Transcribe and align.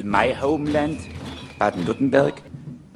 in 0.00 0.08
my 0.08 0.32
homeland, 0.32 0.98
Baden-Württemberg, 1.58 2.42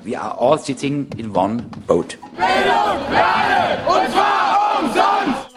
we 0.05 0.17
are 0.17 0.35
all 0.39 0.59
sitting 0.59 1.07
in 1.19 1.37
one 1.37 1.63
boat. 1.87 2.19
Bildung, 2.37 2.99
Lade, 3.13 3.83
und 3.87 4.11
zwar 4.11 4.81
umsonst! 4.81 5.55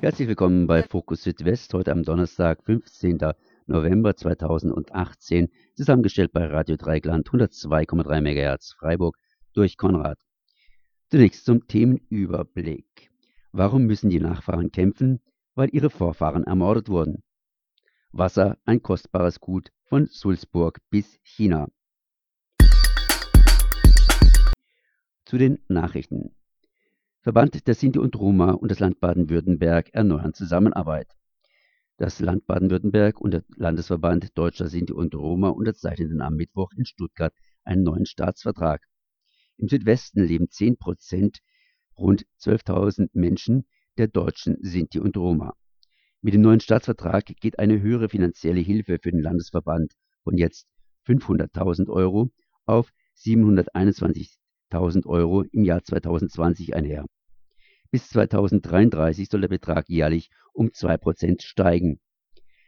Herzlich 0.00 0.28
willkommen 0.28 0.68
bei 0.68 0.84
Fokus 0.84 1.24
Südwest, 1.24 1.74
heute 1.74 1.90
am 1.90 2.04
Donnerstag, 2.04 2.62
15. 2.62 3.18
November 3.66 4.14
2018, 4.14 5.48
zusammengestellt 5.74 6.32
bei 6.32 6.46
Radio 6.46 6.76
Dreigland 6.76 7.28
102,3 7.28 8.20
MHz 8.20 8.74
Freiburg 8.78 9.16
durch 9.52 9.76
Konrad. 9.76 10.18
Zunächst 11.10 11.44
zum 11.44 11.66
Themenüberblick. 11.66 13.10
Warum 13.50 13.86
müssen 13.86 14.10
die 14.10 14.20
Nachfahren 14.20 14.70
kämpfen? 14.70 15.20
Weil 15.56 15.70
ihre 15.72 15.90
Vorfahren 15.90 16.44
ermordet 16.44 16.88
wurden. 16.88 17.24
Wasser 18.14 18.58
ein 18.66 18.82
kostbares 18.82 19.40
Gut 19.40 19.72
von 19.84 20.06
Sulzburg 20.06 20.80
bis 20.90 21.18
China. 21.22 21.68
Zu 25.24 25.38
den 25.38 25.60
Nachrichten. 25.68 26.34
Verband 27.22 27.66
der 27.66 27.74
Sinti 27.74 27.98
und 27.98 28.14
Roma 28.16 28.50
und 28.50 28.70
das 28.70 28.80
Land 28.80 29.00
Baden-Württemberg 29.00 29.94
erneuern 29.94 30.34
Zusammenarbeit. 30.34 31.08
Das 31.96 32.20
Land 32.20 32.46
Baden-Württemberg 32.46 33.18
und 33.18 33.30
der 33.30 33.44
Landesverband 33.56 34.36
Deutscher 34.36 34.68
Sinti 34.68 34.92
und 34.92 35.14
Roma 35.14 35.48
unterzeichneten 35.48 36.20
am 36.20 36.36
Mittwoch 36.36 36.72
in 36.76 36.84
Stuttgart 36.84 37.32
einen 37.64 37.82
neuen 37.82 38.04
Staatsvertrag. 38.04 38.82
Im 39.56 39.68
Südwesten 39.68 40.22
leben 40.22 40.50
10 40.50 40.76
Prozent, 40.76 41.38
rund 41.96 42.26
12.000 42.40 43.08
Menschen 43.14 43.64
der 43.96 44.08
Deutschen 44.08 44.58
Sinti 44.60 45.00
und 45.00 45.16
Roma. 45.16 45.54
Mit 46.24 46.34
dem 46.34 46.42
neuen 46.42 46.60
Staatsvertrag 46.60 47.26
geht 47.26 47.58
eine 47.58 47.80
höhere 47.80 48.08
finanzielle 48.08 48.60
Hilfe 48.60 49.00
für 49.02 49.10
den 49.10 49.20
Landesverband 49.20 49.94
von 50.22 50.38
jetzt 50.38 50.68
500.000 51.08 51.88
Euro 51.88 52.30
auf 52.64 52.92
721.000 53.18 55.04
Euro 55.06 55.42
im 55.42 55.64
Jahr 55.64 55.82
2020 55.82 56.76
einher. 56.76 57.06
Bis 57.90 58.08
2033 58.10 59.28
soll 59.28 59.40
der 59.40 59.48
Betrag 59.48 59.88
jährlich 59.88 60.30
um 60.52 60.72
2 60.72 60.96
Prozent 60.96 61.42
steigen. 61.42 61.98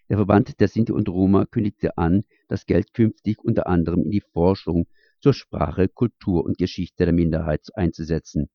Der 0.09 0.17
Verband 0.17 0.59
der 0.59 0.67
Sinti 0.67 0.91
und 0.91 1.09
Roma 1.09 1.47
kündigte 1.47 1.97
an, 1.97 2.25
das 2.48 2.67
Geld 2.67 2.92
künftig 2.92 3.39
unter 3.39 3.69
anderem 3.69 4.03
in 4.03 4.11
die 4.11 4.25
Forschung 4.33 4.89
zur 5.20 5.33
Sprache, 5.33 5.86
Kultur 5.89 6.45
und 6.45 6.59
Geschichte 6.59 7.05
der 7.05 7.14
Minderheit 7.14 7.69
einzusetzen. 7.75 8.51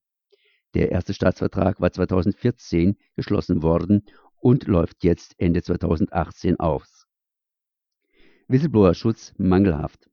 Der 0.73 0.91
erste 0.91 1.13
Staatsvertrag 1.13 1.79
war 1.79 1.93
2014 1.93 2.97
geschlossen 3.15 3.63
worden 3.63 4.03
und 4.39 4.67
läuft 4.67 5.03
jetzt 5.03 5.35
Ende 5.37 5.61
2018 5.61 6.59
aus. 6.59 7.05
Whistleblower-Schutz 8.47 9.33
mangelhaft. 9.37 10.09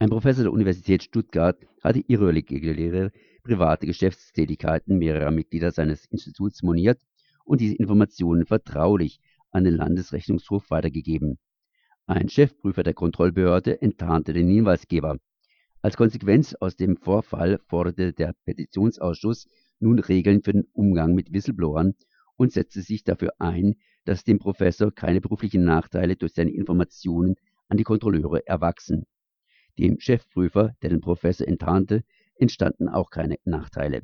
Ein 0.00 0.10
Professor 0.10 0.44
der 0.44 0.52
Universität 0.52 1.02
Stuttgart 1.02 1.58
hatte 1.82 2.04
irreguläre 2.06 3.12
private 3.42 3.86
Geschäftstätigkeiten 3.86 4.98
mehrerer 4.98 5.30
Mitglieder 5.30 5.72
seines 5.72 6.06
Instituts 6.06 6.62
moniert 6.62 7.00
und 7.44 7.60
diese 7.60 7.76
Informationen 7.76 8.46
vertraulich 8.46 9.20
an 9.50 9.64
den 9.64 9.74
Landesrechnungshof 9.74 10.70
weitergegeben. 10.70 11.38
Ein 12.06 12.28
Chefprüfer 12.28 12.82
der 12.82 12.94
Kontrollbehörde 12.94 13.82
enttarnte 13.82 14.32
den 14.32 14.48
Hinweisgeber. 14.48 15.18
Als 15.82 15.96
Konsequenz 15.96 16.54
aus 16.54 16.76
dem 16.76 16.96
Vorfall 16.96 17.60
forderte 17.66 18.12
der 18.12 18.34
Petitionsausschuss 18.44 19.46
nun 19.78 19.98
Regeln 19.98 20.42
für 20.42 20.52
den 20.52 20.66
Umgang 20.72 21.14
mit 21.14 21.32
Whistleblowern 21.32 21.94
und 22.38 22.52
setzte 22.52 22.80
sich 22.80 23.04
dafür 23.04 23.32
ein, 23.38 23.74
dass 24.04 24.24
dem 24.24 24.38
Professor 24.38 24.94
keine 24.94 25.20
beruflichen 25.20 25.64
Nachteile 25.64 26.16
durch 26.16 26.32
seine 26.32 26.52
Informationen 26.52 27.34
an 27.68 27.76
die 27.76 27.84
Kontrolleure 27.84 28.46
erwachsen. 28.46 29.04
Dem 29.78 30.00
Chefprüfer, 30.00 30.74
der 30.80 30.90
den 30.90 31.00
Professor 31.00 31.46
enttarnte, 31.46 32.04
entstanden 32.36 32.88
auch 32.88 33.10
keine 33.10 33.36
Nachteile. 33.44 34.02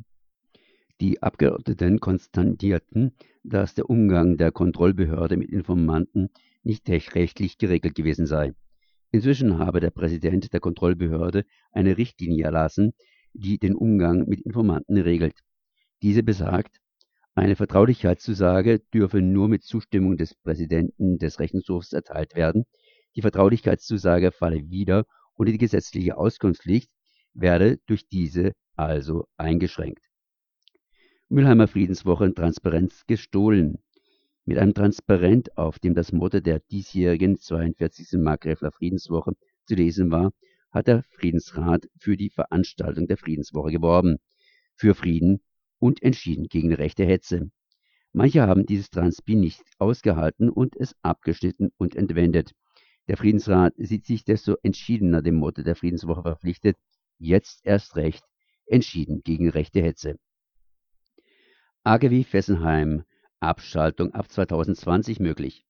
Die 1.01 1.23
Abgeordneten 1.23 2.01
konstatierten, 2.01 3.13
dass 3.43 3.75
der 3.75 3.89
Umgang 3.89 4.37
der 4.37 4.53
Kontrollbehörde 4.53 5.37
mit 5.37 5.51
Informanten 5.51 6.31
nicht 6.63 6.89
rechtlich 6.89 7.59
geregelt 7.59 7.95
gewesen 7.95 8.27
sei. 8.27 8.53
Inzwischen 9.11 9.59
habe 9.59 9.81
der 9.81 9.91
Präsident 9.91 10.53
der 10.53 10.61
Kontrollbehörde 10.61 11.45
eine 11.73 11.97
Richtlinie 11.97 12.45
erlassen, 12.45 12.95
die 13.33 13.59
den 13.59 13.75
Umgang 13.75 14.29
mit 14.29 14.41
Informanten 14.41 14.97
regelt. 14.97 15.39
Diese 16.03 16.23
besagt, 16.23 16.81
eine 17.37 17.57
Vertraulichkeitszusage 17.57 18.79
dürfe 18.79 19.21
nur 19.21 19.49
mit 19.49 19.65
Zustimmung 19.65 20.17
des 20.17 20.35
Präsidenten 20.35 21.19
des 21.19 21.41
Rechnungshofs 21.41 21.93
erteilt 21.93 22.37
werden. 22.37 22.65
Die 23.17 23.23
Vertraulichkeitszusage 23.23 24.31
falle 24.31 24.71
wieder 24.71 25.05
unter 25.35 25.51
die 25.51 25.59
gesetzliche 25.59 26.17
Auskunftspflicht 26.17 26.91
werde 27.33 27.79
durch 27.87 28.07
diese 28.09 28.53
also 28.77 29.27
eingeschränkt. 29.37 30.05
Mülheimer 31.29 31.67
Friedenswoche 31.67 32.33
Transparenz 32.33 33.05
gestohlen. 33.07 33.79
Mit 34.45 34.59
einem 34.59 34.75
Transparent, 34.75 35.57
auf 35.57 35.81
dem 35.81 35.95
das 35.95 36.13
Motto 36.13 36.39
der 36.41 36.61
diesjährigen 36.61 37.39
42. 37.39 38.19
Markgräfler 38.21 38.71
Friedenswoche 38.71 39.33
zu 39.65 39.75
lesen 39.75 40.11
war, 40.13 40.33
hat 40.71 40.87
der 40.87 41.03
Friedensrat 41.11 41.89
für 41.99 42.17
die 42.17 42.31
Veranstaltung 42.31 43.09
der 43.09 43.17
Friedenswoche 43.17 43.73
geworben. 43.73 44.19
Für 44.77 44.95
Frieden 44.95 45.41
und 45.79 46.03
entschieden 46.03 46.49
gegen 46.49 46.73
rechte 46.73 47.05
Hetze. 47.05 47.51
Manche 48.13 48.43
haben 48.43 48.65
dieses 48.65 48.91
Transpi 48.91 49.35
nicht 49.35 49.63
ausgehalten 49.79 50.49
und 50.49 50.77
es 50.77 50.95
abgeschnitten 51.03 51.73
und 51.79 51.97
entwendet. 51.97 52.53
Der 53.09 53.17
Friedensrat 53.17 53.75
sieht 53.77 54.07
sich 54.07 54.25
desto 54.25 54.57
entschiedener 54.63 55.21
dem 55.21 55.35
Motto 55.35 55.63
der 55.63 55.77
Friedenswoche 55.77 56.23
verpflichtet, 56.23 56.77
jetzt 57.19 57.61
erst 57.65 57.97
recht, 57.97 58.25
entschieden 58.67 59.23
gegen 59.25 59.51
rechte 59.51 59.83
Hetze. 59.83 60.17
AGW 61.83 62.25
Fessenheim, 62.25 63.05
Abschaltung 63.41 64.15
ab 64.15 64.31
2020 64.31 65.21
möglich. 65.21 65.67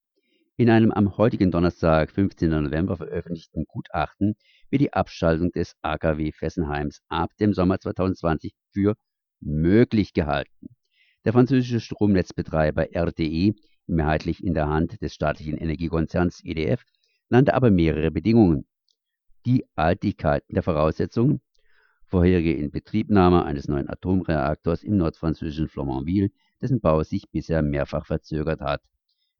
In 0.57 0.71
einem 0.71 0.93
am 0.93 1.17
heutigen 1.17 1.51
Donnerstag, 1.51 2.13
15. 2.13 2.51
November 2.51 2.97
veröffentlichten 2.97 3.65
Gutachten 3.65 4.37
wird 4.71 4.83
die 4.83 4.93
Abschaltung 4.93 5.51
des 5.51 5.75
AKW 5.83 6.31
Fessenheims 6.31 7.01
ab 7.09 7.31
dem 7.41 7.53
Sommer 7.53 7.81
2020 7.81 8.55
für 8.71 8.95
möglich 9.45 10.13
gehalten. 10.13 10.69
Der 11.25 11.33
französische 11.33 11.81
Stromnetzbetreiber 11.81 12.95
RTE, 12.95 13.55
mehrheitlich 13.87 14.43
in 14.43 14.55
der 14.55 14.69
Hand 14.69 15.01
des 15.01 15.15
staatlichen 15.15 15.57
Energiekonzerns 15.57 16.45
EDF, 16.45 16.83
nannte 17.29 17.55
aber 17.55 17.71
mehrere 17.71 18.11
Bedingungen 18.11 18.67
die 19.47 19.65
Artigkeiten 19.75 20.55
der 20.55 20.63
Voraussetzungen, 20.63 21.41
vorherige 22.07 22.55
Inbetriebnahme 22.55 23.45
eines 23.45 23.69
neuen 23.69 23.89
Atomreaktors 23.89 24.83
im 24.83 24.97
nordfranzösischen 24.97 25.69
Flamanville, 25.69 26.31
dessen 26.61 26.81
Bau 26.81 27.03
sich 27.03 27.31
bisher 27.31 27.63
mehrfach 27.63 28.07
verzögert 28.07 28.61
hat. 28.61 28.83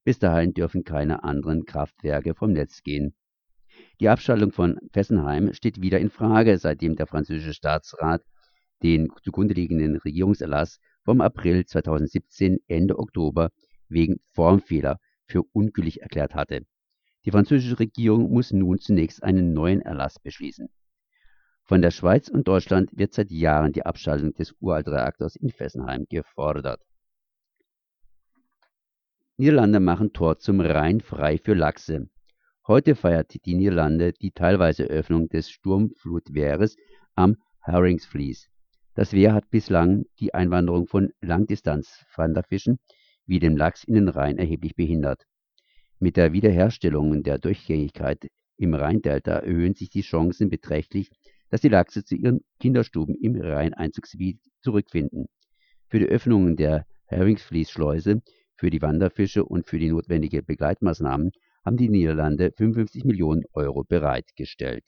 Bis 0.05 0.19
dahin 0.19 0.53
dürfen 0.53 0.85
keine 0.85 1.25
anderen 1.25 1.65
Kraftwerke 1.65 2.35
vom 2.35 2.53
Netz 2.53 2.83
gehen. 2.83 3.15
Die 4.01 4.09
Abschaltung 4.09 4.53
von 4.53 4.79
Fessenheim 4.93 5.53
steht 5.53 5.81
wieder 5.81 5.99
in 5.99 6.11
Frage, 6.11 6.59
seitdem 6.59 6.97
der 6.97 7.07
französische 7.07 7.55
Staatsrat 7.55 8.23
den 8.85 9.09
zugrunde 9.23 9.55
liegenden 9.55 9.97
Regierungserlass 9.97 10.79
vom 11.05 11.23
April 11.23 11.65
2017 11.65 12.59
Ende 12.69 12.99
Oktober 12.99 13.51
wegen 13.89 14.21
Formfehler 14.35 15.01
für 15.27 15.43
ungültig 15.53 16.03
erklärt 16.03 16.35
hatte. 16.35 16.67
Die 17.25 17.31
französische 17.31 17.79
Regierung 17.79 18.31
muss 18.31 18.53
nun 18.53 18.79
zunächst 18.79 19.23
einen 19.23 19.55
neuen 19.55 19.81
Erlass 19.81 20.19
beschließen. 20.19 20.69
Von 21.63 21.81
der 21.81 21.91
Schweiz 21.91 22.29
und 22.29 22.47
Deutschland 22.47 22.91
wird 22.93 23.15
seit 23.15 23.31
Jahren 23.31 23.73
die 23.73 23.87
Abschaltung 23.87 24.35
des 24.35 24.55
Uraltreaktors 24.61 25.37
in 25.37 25.51
Fessenheim 25.51 26.05
gefordert. 26.11 26.83
Niederlande 29.39 29.81
machen 29.81 30.13
Tor 30.13 30.39
zum 30.39 30.61
Rhein 30.61 31.01
frei 31.01 31.39
für 31.39 31.55
Lachse. 31.55 32.11
Heute 32.67 32.95
feiert 32.95 33.47
die 33.47 33.55
Niederlande 33.55 34.13
die 34.13 34.33
teilweise 34.33 34.85
Öffnung 34.85 35.31
des 35.31 35.51
Sturmflutwehres 35.51 36.77
am 37.15 37.39
Herringsflies. 37.61 38.51
Das 38.95 39.13
Wehr 39.13 39.35
hat 39.35 39.51
bislang 39.51 40.05
die 40.21 40.35
Einwanderung 40.35 40.87
von 40.87 41.13
Langdistanzwanderfischen 41.21 42.79
wie 43.27 43.41
dem 43.41 43.57
Lachs 43.57 43.83
in 43.83 43.95
den 43.95 44.09
Rhein 44.09 44.39
erheblich 44.39 44.77
behindert. 44.77 45.25
Mit 45.99 46.17
der 46.17 46.33
Wiederherstellung 46.33 47.25
der 47.25 47.39
Durchgängigkeit 47.39 48.29
im 48.57 48.75
Rheindelta 48.75 49.39
erhöhen 49.39 49.75
sich 49.75 49.91
die 49.91 50.03
Chancen 50.03 50.49
beträchtlich, 50.49 51.11
dass 51.51 51.61
die 51.61 51.69
Lachse 51.69 52.05
zu 52.05 52.15
ihren 52.15 52.45
Kinderstuben 52.61 53.17
im 53.17 53.41
Rheineinzugsgebiet 53.41 54.41
zurückfinden. 54.61 55.27
Für 55.89 55.99
die 55.99 56.07
Öffnung 56.07 56.57
der 56.57 56.87
Heringsfließschleuse, 57.07 58.23
für 58.57 58.71
die 58.71 58.83
Wanderfische 58.83 59.45
und 59.45 59.67
für 59.67 59.79
die 59.79 59.91
notwendige 59.91 60.43
Begleitmaßnahmen 60.43 61.33
haben 61.65 61.77
die 61.77 61.89
Niederlande 61.89 62.53
55 62.57 63.05
Millionen 63.05 63.43
Euro 63.55 63.83
bereitgestellt. 63.83 64.85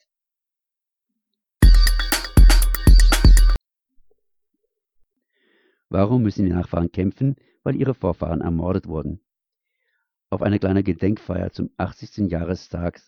Warum 5.89 6.23
müssen 6.23 6.45
die 6.45 6.51
Nachfahren 6.51 6.91
kämpfen? 6.91 7.35
Weil 7.63 7.75
ihre 7.75 7.93
Vorfahren 7.93 8.41
ermordet 8.41 8.87
wurden. 8.87 9.21
Auf 10.29 10.41
einer 10.41 10.59
kleinen 10.59 10.83
Gedenkfeier 10.83 11.51
zum 11.51 11.69
80. 11.77 12.29
Jahrestag 12.29 13.01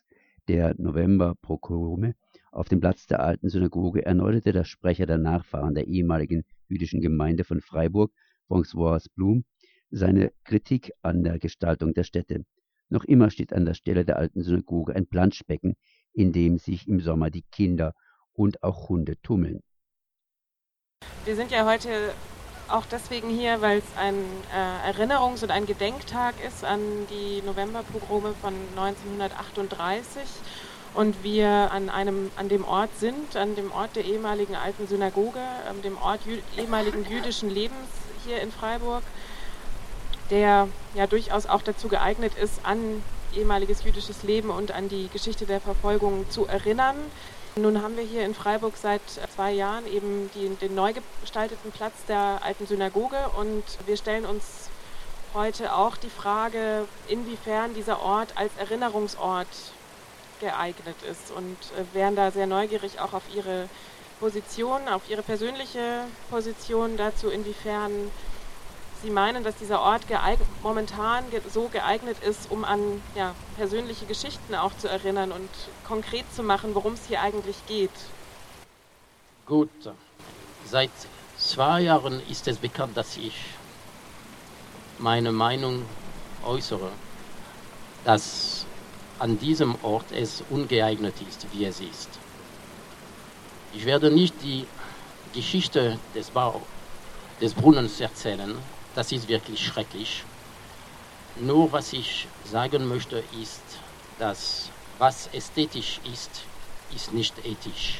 der 0.48 0.76
Novemberpogrome 0.78 2.16
auf 2.52 2.68
dem 2.68 2.80
Platz 2.80 3.06
der 3.06 3.20
Alten 3.20 3.50
Synagoge 3.50 4.06
erneute 4.06 4.52
der 4.52 4.64
Sprecher 4.64 5.06
der 5.06 5.18
Nachfahren 5.18 5.76
der 5.76 5.88
ehemaligen 5.88 6.46
jüdischen 6.68 7.00
Gemeinde 7.00 7.44
von 7.44 7.62
Freiburg, 7.62 8.12
François 8.48 9.06
Blum, 9.14 9.44
seine 9.92 10.32
Kritik 10.44 10.92
an 11.02 11.24
der 11.24 11.38
Gestaltung 11.38 11.94
der 11.94 12.04
Stätte. 12.04 12.46
Noch 12.90 13.04
immer 13.04 13.30
steht 13.30 13.54
an 13.54 13.66
der 13.66 13.75
Stelle 13.75 14.04
der 14.04 14.18
Alten 14.18 14.42
Synagoge 14.42 14.96
ein 14.96 15.06
Planschbecken, 15.06 15.75
in 16.14 16.32
dem 16.32 16.58
sich 16.58 16.88
im 16.88 17.00
Sommer 17.02 17.30
die 17.30 17.44
Kinder 17.52 17.94
und 18.34 18.64
auch 18.64 18.90
Hunde 18.90 19.22
tummeln. 19.22 19.62
Wir 21.25 21.36
sind 21.36 21.52
ja 21.52 21.66
heute 21.66 21.90
auch 22.71 22.86
deswegen 22.86 23.30
hier, 23.30 23.62
weil 23.62 23.80
es 23.80 23.98
ein 23.98 24.16
äh, 24.54 24.92
Erinnerungs- 24.92 25.44
und 25.44 25.51
ein 25.51 25.66
Gedenktag 25.66 26.36
ist 26.45 26.63
an 26.63 26.80
die 27.10 27.42
Novemberpogrome 27.45 28.33
von 28.42 28.54
1938 28.75 30.24
und 30.94 31.24
wir 31.24 31.48
an 31.71 31.89
einem 31.89 32.31
an 32.36 32.50
dem 32.50 32.66
Ort 32.66 32.89
sind, 32.98 33.36
an 33.36 33.56
dem 33.56 33.71
Ort 33.71 33.95
der 33.95 34.06
ehemaligen 34.06 34.56
alten 34.56 34.88
Synagoge, 34.88 35.42
an 35.68 35.81
dem 35.81 35.98
Ort 35.98 36.21
jü 36.25 36.39
ehemaligen 36.57 37.06
jüdischen 37.10 37.50
Lebens 37.50 37.89
hier 38.25 38.42
in 38.42 38.51
Freiburg, 38.51 39.04
der 40.30 40.68
ja 40.95 41.07
durchaus 41.07 41.45
auch 41.45 41.62
dazu 41.62 41.88
geeignet 41.88 42.33
ist, 42.42 42.62
an 42.63 43.04
ehemaliges 43.36 43.83
jüdisches 43.83 44.24
Leben 44.24 44.50
und 44.50 44.72
an 44.72 44.89
die 44.89 45.10
Geschichte 45.10 45.45
der 45.45 45.62
Verfolgung 45.62 46.30
zu 46.30 46.45
erinnern. 46.48 46.95
Nun 47.56 47.81
haben 47.81 47.98
wir 47.98 48.04
hier 48.04 48.25
in 48.25 48.36
Freiburg 48.36 48.75
seit 48.78 49.01
zwei 49.36 49.51
Jahren 49.51 49.86
eben 49.88 50.30
die, 50.34 50.50
den 50.56 50.75
neu 50.75 50.94
gestalteten 51.22 51.72
Platz 51.72 51.94
der 52.07 52.40
alten 52.42 52.68
Synagoge 52.68 53.18
und 53.38 53.63
wir 53.86 53.98
stellen 53.98 54.25
uns 54.25 54.69
heute 55.34 55.74
auch 55.74 55.98
die 55.98 56.10
Frage, 56.10 56.86
inwiefern 57.07 57.74
dieser 57.74 58.01
Ort 58.01 58.38
als 58.38 58.51
Erinnerungsort 58.57 59.48
geeignet 60.40 60.96
ist 61.10 61.31
und 61.36 61.57
äh, 61.78 61.94
wären 61.94 62.16
da 62.16 62.31
sehr 62.31 62.48
neugierig 62.48 63.00
auch 63.00 63.13
auf 63.13 63.24
Ihre 63.36 63.68
Position, 64.19 64.88
auf 64.88 65.10
Ihre 65.10 65.22
persönliche 65.22 66.06
Position 66.30 66.98
dazu, 66.98 67.30
inwiefern 67.30 67.92
Sie 69.01 69.10
meinen, 69.10 69.46
dass 69.46 69.56
dieser 69.56 69.80
Ort 69.80 70.04
momentan 70.62 71.30
ge 71.30 71.42
so 71.50 71.69
geeignet 71.69 72.18
ist, 72.22 72.51
um 72.51 72.66
an 72.66 73.01
ja, 73.16 73.34
persönliche 73.56 74.06
Geschichten 74.06 74.56
auch 74.56 74.75
zu 74.78 74.90
erinnern 74.90 75.31
und 75.31 75.50
konkret 75.88 76.25
zu 76.36 76.44
machen, 76.44 76.75
worum 76.75 76.94
es 76.94 77.06
hier 77.07 77.22
eigentlich 77.22 77.66
geht? 77.66 77.92
Gut, 79.46 79.69
seit 80.66 80.92
zwei 81.38 81.81
Jahren 81.81 82.22
ist 82.30 82.48
es 82.50 82.57
bekannt, 82.57 82.98
dass 82.98 83.16
ich 83.16 83.36
meine 84.98 85.31
Meinung 85.31 85.86
äußere, 86.46 86.92
dass 88.04 88.66
an 89.18 89.40
diesem 89.40 89.75
Ort 89.81 90.12
es 90.12 90.44
ungeeignet 90.50 91.16
ist, 91.28 91.48
wie 91.54 91.63
es 91.63 91.80
ist. 91.80 92.10
Ich 93.74 93.86
werde 93.86 94.12
nicht 94.12 94.36
die 94.44 94.66
Geschichte 95.34 95.98
des 96.13 96.30
Bau 96.31 96.62
des 97.40 97.54
Brunnens 97.54 98.01
erzählen, 98.01 98.57
das 99.00 99.13
ist 99.13 99.30
wirklich 99.30 99.66
schrecklich. 99.66 100.25
Nur 101.38 101.72
was 101.72 101.94
ich 101.94 102.28
sagen 102.44 102.86
möchte 102.86 103.24
ist, 103.42 103.62
dass 104.18 104.68
was 104.98 105.28
ästhetisch 105.28 106.01
ist, 106.04 106.42
ist 106.94 107.13
nicht 107.13 107.34
ethisch 107.46 108.00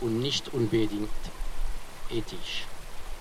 und 0.00 0.20
nicht 0.20 0.46
unbedingt 0.54 1.22
ethisch. 2.08 2.66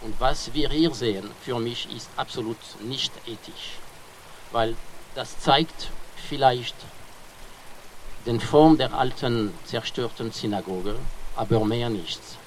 Und 0.01 0.13
was 0.19 0.53
wir 0.53 0.69
hier 0.69 0.93
sehen, 0.93 1.31
für 1.43 1.57
mich 1.57 1.87
ist 1.91 2.07
absolut 2.17 2.59
nicht 2.81 3.11
ethisch, 3.25 3.79
weil 4.51 4.75
das 5.15 5.39
zeigt 5.39 5.89
vielleicht 6.29 6.75
den 8.27 8.39
Form 8.39 8.77
der 8.77 8.93
alten 8.93 9.55
zerstörten 9.65 10.31
Synagoge, 10.31 10.95
aber 11.35 11.65
mehr 11.65 11.89
nichts. 11.89 12.37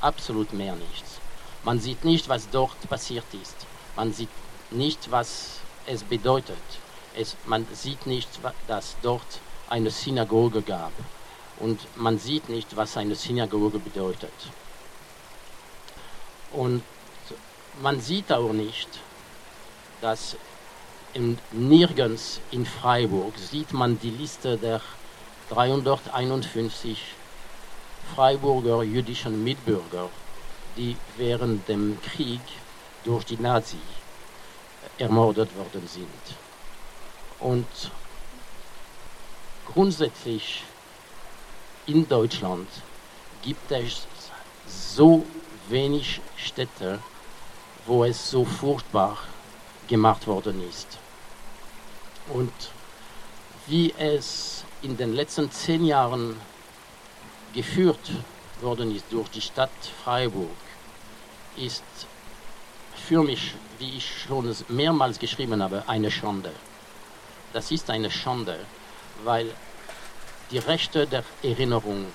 Absolut 0.00 0.52
mehr 0.52 0.76
nichts. 0.76 1.18
Man 1.64 1.80
sieht 1.80 2.04
nicht, 2.04 2.28
was 2.28 2.48
dort 2.48 2.88
passiert 2.88 3.26
ist. 3.42 3.65
Man 3.96 4.12
sieht 4.12 4.28
nicht, 4.70 5.10
was 5.10 5.60
es 5.86 6.02
bedeutet. 6.02 6.56
Es, 7.14 7.36
man 7.46 7.66
sieht 7.72 8.06
nicht, 8.06 8.28
dass 8.66 8.96
dort 9.02 9.40
eine 9.68 9.90
Synagoge 9.90 10.62
gab. 10.62 10.92
Und 11.58 11.80
man 11.96 12.18
sieht 12.18 12.50
nicht, 12.50 12.76
was 12.76 12.96
eine 12.98 13.14
Synagoge 13.14 13.78
bedeutet. 13.78 14.32
Und 16.52 16.82
man 17.80 18.00
sieht 18.00 18.30
auch 18.32 18.52
nicht, 18.52 18.88
dass 20.02 20.36
in, 21.14 21.38
nirgends 21.52 22.40
in 22.50 22.66
Freiburg 22.66 23.38
sieht 23.38 23.72
man 23.72 23.98
die 23.98 24.10
Liste 24.10 24.58
der 24.58 24.82
351 25.48 27.02
Freiburger 28.14 28.82
jüdischen 28.82 29.42
Mitbürger, 29.42 30.10
die 30.76 30.96
während 31.16 31.66
dem 31.68 31.98
Krieg 32.02 32.40
durch 33.06 33.24
die 33.24 33.40
Nazi 33.40 33.78
ermordet 34.98 35.56
worden 35.56 35.86
sind. 35.86 36.36
Und 37.38 37.66
grundsätzlich 39.64 40.64
in 41.86 42.08
Deutschland 42.08 42.68
gibt 43.42 43.70
es 43.70 44.06
so 44.66 45.24
wenig 45.68 46.20
Städte, 46.36 46.98
wo 47.86 48.04
es 48.04 48.30
so 48.30 48.44
furchtbar 48.44 49.16
gemacht 49.86 50.26
worden 50.26 50.68
ist. 50.68 50.98
Und 52.28 52.52
wie 53.68 53.94
es 53.96 54.64
in 54.82 54.96
den 54.96 55.14
letzten 55.14 55.50
zehn 55.52 55.84
Jahren 55.84 56.40
geführt 57.54 58.10
worden 58.60 58.94
ist 58.94 59.04
durch 59.10 59.28
die 59.28 59.40
Stadt 59.40 59.70
Freiburg, 60.02 60.50
ist 61.56 61.84
für 63.06 63.22
mich, 63.22 63.54
wie 63.78 63.98
ich 63.98 64.22
schon 64.26 64.52
mehrmals 64.68 65.20
geschrieben 65.20 65.62
habe, 65.62 65.84
eine 65.86 66.10
Schande. 66.10 66.50
Das 67.52 67.70
ist 67.70 67.88
eine 67.88 68.10
Schande, 68.10 68.58
weil 69.22 69.54
die 70.50 70.58
Rechte 70.58 71.06
der 71.06 71.22
Erinnerung, 71.42 72.06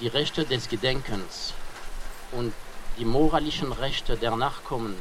die 0.00 0.08
Rechte 0.08 0.44
des 0.44 0.68
Gedenkens 0.68 1.54
und 2.32 2.52
die 2.98 3.04
moralischen 3.04 3.70
Rechte 3.72 4.16
der 4.16 4.34
Nachkommen 4.34 4.96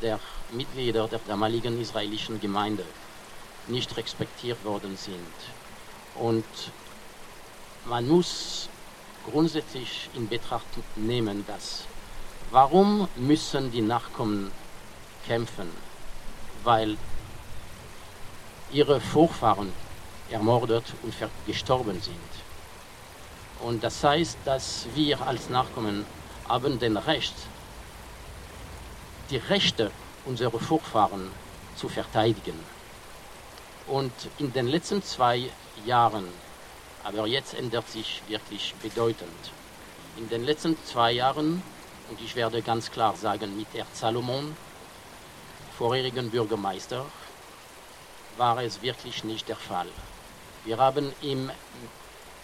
der 0.00 0.20
Mitglieder 0.52 1.08
der 1.08 1.20
damaligen 1.26 1.80
israelischen 1.80 2.40
Gemeinde 2.40 2.84
nicht 3.66 3.96
respektiert 3.96 4.64
worden 4.64 4.96
sind. 4.96 5.36
Und 6.14 6.44
man 7.86 8.06
muss 8.06 8.68
grundsätzlich 9.28 10.08
in 10.14 10.28
Betracht 10.28 10.66
nehmen, 10.94 11.44
dass 11.48 11.84
Warum 12.54 13.08
müssen 13.16 13.72
die 13.72 13.80
Nachkommen 13.80 14.52
kämpfen? 15.26 15.68
Weil 16.62 16.96
ihre 18.70 19.00
Vorfahren 19.00 19.72
ermordet 20.30 20.84
und 21.02 21.12
gestorben 21.48 22.00
sind. 22.00 22.30
Und 23.60 23.82
das 23.82 24.04
heißt, 24.04 24.38
dass 24.44 24.86
wir 24.94 25.20
als 25.26 25.48
Nachkommen 25.48 26.06
haben 26.48 26.78
den 26.78 26.96
Recht, 26.96 27.34
die 29.30 29.38
Rechte 29.38 29.90
unserer 30.24 30.60
Vorfahren 30.60 31.32
zu 31.74 31.88
verteidigen. 31.88 32.60
Und 33.88 34.12
in 34.38 34.52
den 34.52 34.68
letzten 34.68 35.02
zwei 35.02 35.50
Jahren, 35.84 36.28
aber 37.02 37.26
jetzt 37.26 37.54
ändert 37.54 37.90
sich 37.90 38.22
wirklich 38.28 38.76
bedeutend, 38.80 39.50
in 40.16 40.28
den 40.28 40.44
letzten 40.44 40.76
zwei 40.84 41.10
Jahren 41.10 41.64
und 42.10 42.20
ich 42.20 42.36
werde 42.36 42.62
ganz 42.62 42.90
klar 42.90 43.16
sagen, 43.16 43.56
mit 43.56 43.68
Herr 43.72 43.86
Salomon, 43.92 44.56
vorherigen 45.76 46.30
Bürgermeister, 46.30 47.06
war 48.36 48.62
es 48.62 48.82
wirklich 48.82 49.24
nicht 49.24 49.48
der 49.48 49.56
Fall. 49.56 49.88
Wir 50.64 50.78
haben 50.78 51.12
ihm 51.22 51.50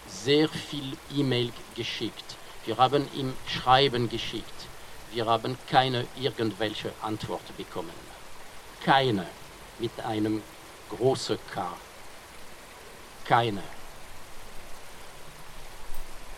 sehr 0.07 0.47
viel 0.49 0.97
E-Mail 1.15 1.51
geschickt. 1.75 2.35
Wir 2.65 2.77
haben 2.77 3.07
ihm 3.13 3.33
Schreiben 3.47 4.09
geschickt. 4.09 4.67
Wir 5.11 5.25
haben 5.25 5.57
keine 5.69 6.05
irgendwelche 6.19 6.91
Antwort 7.01 7.55
bekommen. 7.57 8.11
Keine 8.83 9.25
mit 9.79 9.99
einem 10.01 10.41
großen 10.89 11.37
K. 11.53 11.73
Keine. 13.25 13.63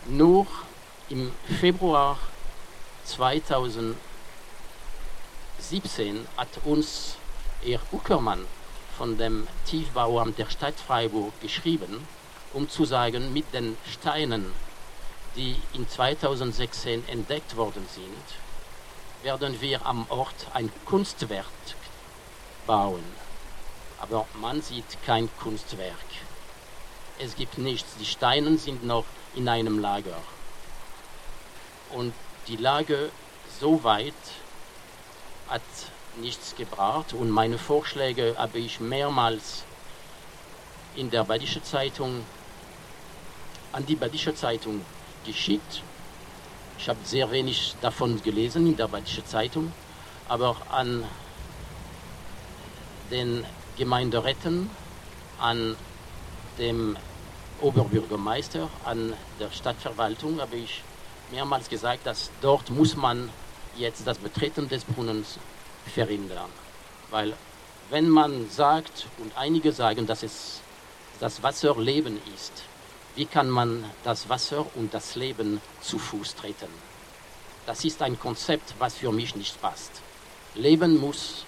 Nur 0.06 0.46
im 1.08 1.32
Februar 1.60 2.18
2017 3.04 3.96
hat 6.36 6.48
uns 6.64 7.16
Herr 7.62 7.80
Uckermann 7.92 8.44
von 8.96 9.18
dem 9.18 9.46
Tiefbauamt 9.66 10.38
der 10.38 10.50
Stadt 10.50 10.74
Freiburg 10.78 11.32
geschrieben, 11.40 12.06
um 12.52 12.68
zu 12.68 12.84
sagen, 12.84 13.32
mit 13.32 13.52
den 13.52 13.76
Steinen, 13.90 14.52
die 15.36 15.56
in 15.72 15.88
2016 15.88 17.08
entdeckt 17.08 17.56
worden 17.56 17.86
sind, 17.92 18.24
werden 19.22 19.60
wir 19.60 19.84
am 19.86 20.06
Ort 20.10 20.46
ein 20.52 20.70
Kunstwerk 20.84 21.46
bauen. 22.66 23.04
aber 24.04 24.26
man 24.40 24.60
sieht 24.60 24.98
kein 25.06 25.30
Kunstwerk. 25.38 25.94
Es 27.18 27.36
gibt 27.36 27.58
nichts. 27.58 27.96
Die 27.98 28.04
Steine 28.04 28.58
sind 28.58 28.84
noch 28.84 29.04
in 29.34 29.48
einem 29.48 29.78
Lager. 29.78 30.18
Und 31.90 32.12
die 32.48 32.56
Lage 32.56 33.10
so 33.60 33.84
weit 33.84 34.12
hat 35.48 35.62
nichts 36.20 36.54
gebracht 36.56 37.12
und 37.12 37.30
meine 37.30 37.58
Vorschläge 37.58 38.34
habe 38.38 38.58
ich 38.58 38.80
mehrmals 38.80 39.64
in 40.96 41.10
der 41.10 41.24
Badische 41.24 41.62
Zeitung 41.62 42.24
an 43.72 43.84
die 43.86 43.96
Badische 43.96 44.34
Zeitung 44.34 44.82
geschickt. 45.26 45.82
Ich 46.78 46.88
habe 46.88 46.98
sehr 47.04 47.30
wenig 47.30 47.74
davon 47.80 48.22
gelesen 48.22 48.66
in 48.66 48.76
der 48.76 48.88
Badische 48.88 49.24
Zeitung, 49.24 49.72
aber 50.28 50.56
an 50.70 51.04
den 53.10 53.44
Gemeinderäten, 53.76 54.70
an 55.40 55.76
dem 56.58 56.96
Oberbürgermeister, 57.60 58.68
an 58.84 59.14
der 59.40 59.50
Stadtverwaltung 59.50 60.40
habe 60.40 60.56
ich 60.56 60.82
mehrmals 61.30 61.68
gesagt, 61.68 62.06
dass 62.06 62.30
dort 62.40 62.70
muss 62.70 62.96
man 62.96 63.30
jetzt 63.76 64.06
das 64.06 64.18
Betreten 64.18 64.68
des 64.68 64.84
Brunnens 64.84 65.38
verhindern. 65.92 66.50
Weil 67.10 67.34
wenn 67.90 68.08
man 68.08 68.48
sagt, 68.50 69.06
und 69.18 69.36
einige 69.36 69.72
sagen, 69.72 70.06
dass 70.06 70.22
es 70.22 70.60
das 71.20 71.42
Wasser 71.42 71.76
Leben 71.76 72.20
ist, 72.34 72.64
wie 73.14 73.26
kann 73.26 73.48
man 73.48 73.84
das 74.02 74.28
Wasser 74.28 74.66
und 74.74 74.92
das 74.92 75.14
Leben 75.14 75.60
zu 75.80 75.98
Fuß 75.98 76.34
treten? 76.34 76.68
Das 77.66 77.84
ist 77.84 78.02
ein 78.02 78.18
Konzept, 78.18 78.74
was 78.78 78.94
für 78.94 79.12
mich 79.12 79.36
nicht 79.36 79.60
passt. 79.62 80.02
Leben 80.54 80.98
muss 80.98 81.46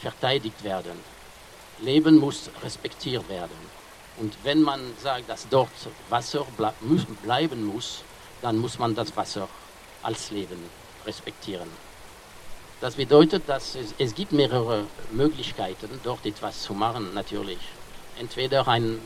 verteidigt 0.00 0.62
werden. 0.64 0.98
Leben 1.80 2.18
muss 2.18 2.50
respektiert 2.62 3.28
werden. 3.28 3.74
Und 4.16 4.36
wenn 4.42 4.62
man 4.62 4.80
sagt, 5.02 5.28
dass 5.28 5.48
dort 5.48 5.70
Wasser 6.08 6.46
bleiben 7.22 7.64
muss, 7.64 8.02
dann 8.44 8.58
muss 8.58 8.78
man 8.78 8.94
das 8.94 9.16
Wasser 9.16 9.48
als 10.02 10.30
Leben 10.30 10.58
respektieren. 11.06 11.68
Das 12.82 12.96
bedeutet, 12.96 13.48
dass 13.48 13.74
es, 13.74 13.94
es 13.96 14.14
gibt 14.14 14.32
mehrere 14.32 14.84
Möglichkeiten, 15.12 15.88
dort 16.02 16.26
etwas 16.26 16.60
zu 16.60 16.74
machen, 16.74 17.14
natürlich. 17.14 17.58
Entweder 18.18 18.68
eine 18.68 18.98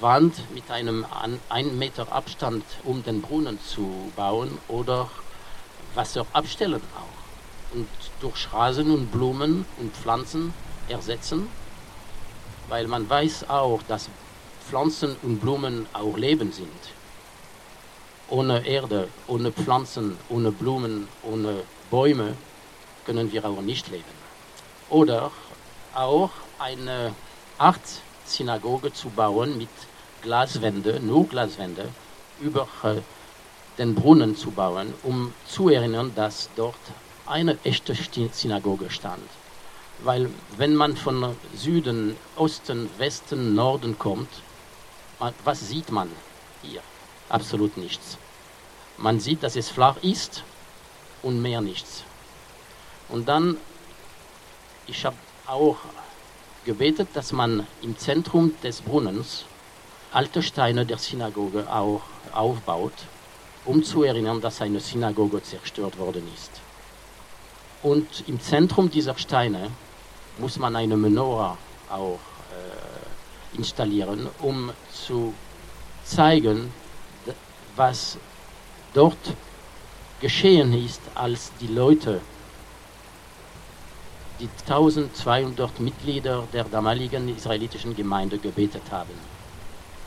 Wand 0.00 0.34
mit 0.54 0.70
einem 0.70 1.04
an, 1.04 1.38
ein 1.50 1.78
Meter 1.78 2.10
Abstand 2.10 2.64
um 2.84 3.04
den 3.04 3.20
Brunnen 3.20 3.60
zu 3.60 4.10
bauen 4.16 4.56
oder 4.68 5.10
Wasser 5.94 6.24
abstellen 6.32 6.80
auch. 6.96 7.74
Und 7.76 7.88
durch 8.20 8.50
Rasen 8.54 8.90
und 8.90 9.12
Blumen 9.12 9.66
und 9.78 9.94
Pflanzen 9.94 10.54
ersetzen, 10.88 11.46
weil 12.70 12.86
man 12.86 13.08
weiß 13.08 13.50
auch, 13.50 13.82
dass 13.86 14.08
Pflanzen 14.66 15.14
und 15.22 15.40
Blumen 15.40 15.86
auch 15.92 16.16
Leben 16.16 16.52
sind. 16.52 16.96
Ohne 18.28 18.66
Erde, 18.66 19.08
ohne 19.28 19.52
Pflanzen, 19.52 20.18
ohne 20.28 20.50
Blumen, 20.50 21.06
ohne 21.22 21.62
Bäume 21.90 22.34
können 23.04 23.30
wir 23.30 23.44
auch 23.44 23.62
nicht 23.62 23.88
leben. 23.88 24.04
Oder 24.90 25.30
auch 25.94 26.30
eine 26.58 27.14
Art 27.58 27.80
Synagoge 28.24 28.92
zu 28.92 29.10
bauen 29.10 29.56
mit 29.56 29.68
Glaswände, 30.22 30.98
nur 31.00 31.28
Glaswände, 31.28 31.88
über 32.40 32.66
äh, 32.82 32.96
den 33.78 33.94
Brunnen 33.94 34.36
zu 34.36 34.50
bauen, 34.50 34.92
um 35.04 35.32
zu 35.46 35.68
erinnern, 35.68 36.12
dass 36.16 36.50
dort 36.56 36.74
eine 37.26 37.58
echte 37.62 37.94
Synagoge 37.94 38.90
stand. 38.90 39.22
Weil 40.02 40.28
wenn 40.56 40.74
man 40.74 40.96
von 40.96 41.36
Süden, 41.54 42.16
Osten, 42.36 42.90
Westen, 42.98 43.54
Norden 43.54 43.98
kommt, 43.98 44.28
was 45.44 45.68
sieht 45.68 45.90
man 45.90 46.10
hier? 46.62 46.82
Absolut 47.28 47.76
nichts. 47.76 48.18
Man 48.98 49.20
sieht, 49.20 49.42
dass 49.42 49.56
es 49.56 49.68
flach 49.68 49.96
ist 50.02 50.42
und 51.22 51.42
mehr 51.42 51.60
nichts. 51.60 52.04
Und 53.08 53.28
dann, 53.28 53.56
ich 54.86 55.04
habe 55.04 55.16
auch 55.46 55.76
gebetet, 56.64 57.08
dass 57.14 57.32
man 57.32 57.66
im 57.82 57.96
Zentrum 57.98 58.54
des 58.62 58.80
Brunnens 58.80 59.44
alte 60.12 60.42
Steine 60.42 60.86
der 60.86 60.98
Synagoge 60.98 61.70
auch 61.72 62.02
aufbaut, 62.32 62.94
um 63.64 63.82
zu 63.82 64.02
erinnern, 64.02 64.40
dass 64.40 64.60
eine 64.60 64.80
Synagoge 64.80 65.42
zerstört 65.42 65.98
worden 65.98 66.22
ist. 66.34 66.50
Und 67.82 68.24
im 68.26 68.40
Zentrum 68.40 68.90
dieser 68.90 69.16
Steine 69.18 69.70
muss 70.38 70.58
man 70.58 70.74
eine 70.74 70.96
Menorah 70.96 71.58
auch 71.90 72.18
äh, 72.50 73.56
installieren, 73.56 74.28
um 74.40 74.72
zu 74.92 75.34
zeigen, 76.04 76.72
was 77.76 78.18
dort 78.94 79.34
geschehen 80.20 80.72
ist, 80.72 81.00
als 81.14 81.52
die 81.60 81.66
Leute, 81.66 82.20
die 84.40 84.48
1200 84.68 85.80
Mitglieder 85.80 86.46
der 86.52 86.64
damaligen 86.64 87.34
israelitischen 87.34 87.94
Gemeinde 87.94 88.38
gebetet 88.38 88.82
haben. 88.90 89.14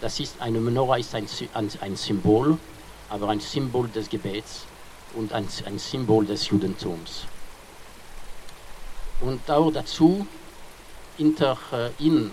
Das 0.01 0.19
ist 0.19 0.39
eine 0.39 0.59
Menorah 0.59 0.97
ist 0.97 1.13
ein, 1.15 1.27
ein 1.81 1.95
Symbol, 1.95 2.57
aber 3.09 3.29
ein 3.29 3.39
Symbol 3.39 3.87
des 3.89 4.09
Gebets 4.09 4.65
und 5.15 5.33
ein, 5.33 5.47
ein 5.65 5.79
Symbol 5.79 6.25
des 6.25 6.49
Judentums. 6.49 7.25
Und 9.21 9.49
auch 9.51 9.71
dazu, 9.71 10.25
hinter 11.17 11.57
äh, 11.73 11.89
ihnen 12.01 12.31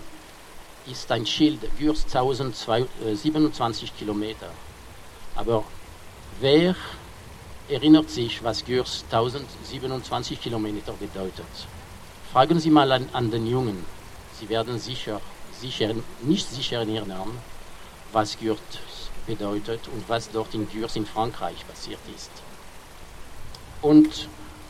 ist 0.89 1.11
ein 1.11 1.25
Schild, 1.25 1.59
Gürs 1.77 2.05
1027 2.05 3.97
Kilometer. 3.97 4.49
Aber 5.37 5.63
wer 6.39 6.75
erinnert 7.69 8.09
sich, 8.09 8.43
was 8.43 8.65
Gürs 8.65 9.03
1027 9.11 10.41
Kilometer 10.41 10.93
bedeutet? 10.93 11.45
Fragen 12.33 12.59
Sie 12.59 12.71
mal 12.71 12.91
an, 12.91 13.07
an 13.13 13.29
den 13.29 13.45
Jungen. 13.45 13.85
Sie 14.39 14.49
werden 14.49 14.79
sicher, 14.79 15.21
sicher, 15.61 15.93
nicht 16.21 16.49
sicher 16.49 16.79
erinnern, 16.79 17.37
was 18.11 18.37
Gürs 18.39 18.59
bedeutet 19.27 19.87
und 19.93 20.09
was 20.09 20.31
dort 20.31 20.53
in 20.55 20.67
Gürs 20.69 20.95
in 20.95 21.05
Frankreich 21.05 21.67
passiert 21.67 21.99
ist. 22.15 22.31
Und 23.83 24.27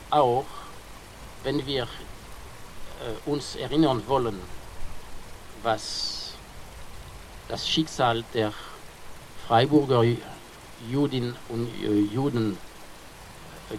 auch, 0.10 0.46
wenn 1.44 1.66
wir 1.66 1.84
äh, 1.84 3.30
uns 3.30 3.56
erinnern 3.56 4.04
wollen, 4.08 4.40
was 5.64 6.34
das 7.48 7.68
Schicksal 7.68 8.26
der 8.34 8.52
Freiburger 9.48 10.04
Juden 10.90 11.36
und 11.50 11.68
äh, 11.84 12.00
Juden 12.14 12.58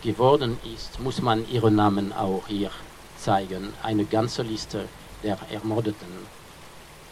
geworden 0.02 0.58
ist, 0.74 1.00
muss 1.00 1.22
man 1.22 1.48
ihre 1.50 1.70
Namen 1.70 2.12
auch 2.12 2.46
hier 2.46 2.70
zeigen. 3.16 3.72
Eine 3.82 4.04
ganze 4.04 4.42
Liste 4.42 4.88
der 5.22 5.38
Ermordeten, 5.50 6.08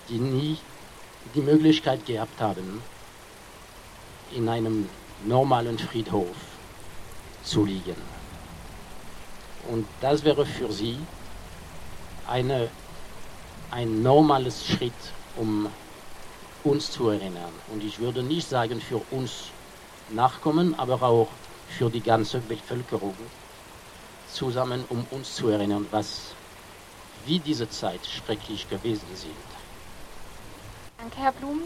die 0.09 0.19
nie 0.19 0.59
die 1.35 1.41
Möglichkeit 1.41 2.05
gehabt 2.07 2.41
haben, 2.41 2.83
in 4.35 4.49
einem 4.49 4.89
normalen 5.25 5.79
Friedhof 5.79 6.37
zu 7.43 7.65
liegen. 7.65 7.97
Und 9.69 9.87
das 10.01 10.23
wäre 10.23 10.47
für 10.47 10.71
sie 10.71 10.99
eine, 12.29 12.69
ein 13.71 14.03
normales 14.03 14.67
Schritt, 14.67 14.93
um 15.37 15.69
uns 16.63 16.91
zu 16.91 17.09
erinnern. 17.09 17.53
Und 17.73 17.83
ich 17.83 17.99
würde 17.99 18.23
nicht 18.23 18.49
sagen 18.49 18.81
für 18.81 19.01
uns 19.11 19.51
Nachkommen, 20.11 20.79
aber 20.79 21.03
auch 21.03 21.29
für 21.69 21.91
die 21.91 22.01
ganze 22.01 22.39
Bevölkerung 22.39 23.15
zusammen, 24.31 24.85
um 24.89 25.07
uns 25.11 25.35
zu 25.35 25.49
erinnern, 25.49 25.87
was 25.91 26.35
wie 27.25 27.39
diese 27.41 27.69
Zeit 27.69 28.07
schrecklich 28.07 28.69
gewesen 28.69 29.07
sind. 29.15 29.35
Danke, 30.99 31.17
Herr 31.19 31.33
Blum. 31.33 31.63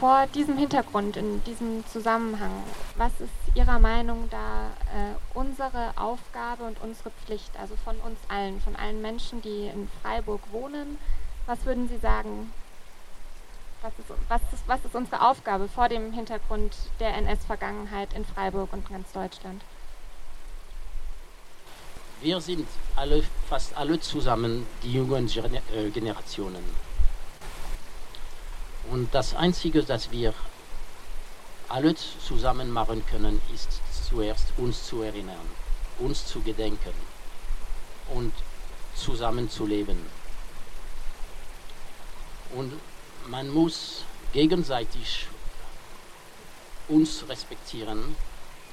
Vor 0.00 0.26
diesem 0.34 0.56
Hintergrund, 0.56 1.16
in 1.16 1.44
diesem 1.44 1.86
Zusammenhang, 1.86 2.64
was 2.96 3.12
ist 3.20 3.30
Ihrer 3.54 3.78
Meinung 3.78 4.28
da 4.30 4.66
äh, 4.94 5.14
unsere 5.34 5.92
Aufgabe 5.96 6.64
und 6.64 6.80
unsere 6.82 7.10
Pflicht, 7.10 7.50
also 7.60 7.76
von 7.84 7.96
uns 7.98 8.18
allen, 8.28 8.60
von 8.60 8.74
allen 8.74 9.00
Menschen, 9.00 9.42
die 9.42 9.66
in 9.66 9.88
Freiburg 10.02 10.40
wohnen? 10.50 10.98
Was 11.46 11.64
würden 11.66 11.88
Sie 11.88 11.98
sagen, 11.98 12.52
was 13.82 13.92
ist, 13.98 14.08
was, 14.28 14.40
ist, 14.52 14.68
was 14.68 14.84
ist 14.84 14.94
unsere 14.94 15.28
Aufgabe 15.28 15.68
vor 15.68 15.88
dem 15.88 16.12
Hintergrund 16.12 16.74
der 17.00 17.14
NS-Vergangenheit 17.16 18.12
in 18.14 18.24
Freiburg 18.24 18.72
und 18.72 18.88
ganz 18.88 19.12
Deutschland? 19.12 19.62
Wir 22.20 22.40
sind 22.40 22.68
alle, 22.94 23.24
fast 23.48 23.76
alle 23.76 23.98
zusammen 23.98 24.66
die 24.84 24.92
jungen 24.92 25.28
äh, 25.28 25.90
Generationen. 25.90 26.62
Und 28.90 29.12
das 29.12 29.34
Einzige, 29.34 29.82
das 29.82 30.10
wir 30.12 30.32
alle 31.68 31.94
zusammen 31.94 32.70
machen 32.70 33.04
können, 33.06 33.40
ist 33.52 33.80
zuerst 34.08 34.52
uns 34.56 34.86
zu 34.86 35.02
erinnern, 35.02 35.46
uns 35.98 36.26
zu 36.26 36.40
gedenken 36.40 36.92
und 38.14 38.32
zusammen 38.94 39.50
zu 39.50 39.66
leben. 39.66 39.98
Und 42.54 42.72
man 43.28 43.48
muss 43.50 44.04
gegenseitig 44.32 45.26
uns 46.88 47.24
respektieren 47.28 48.16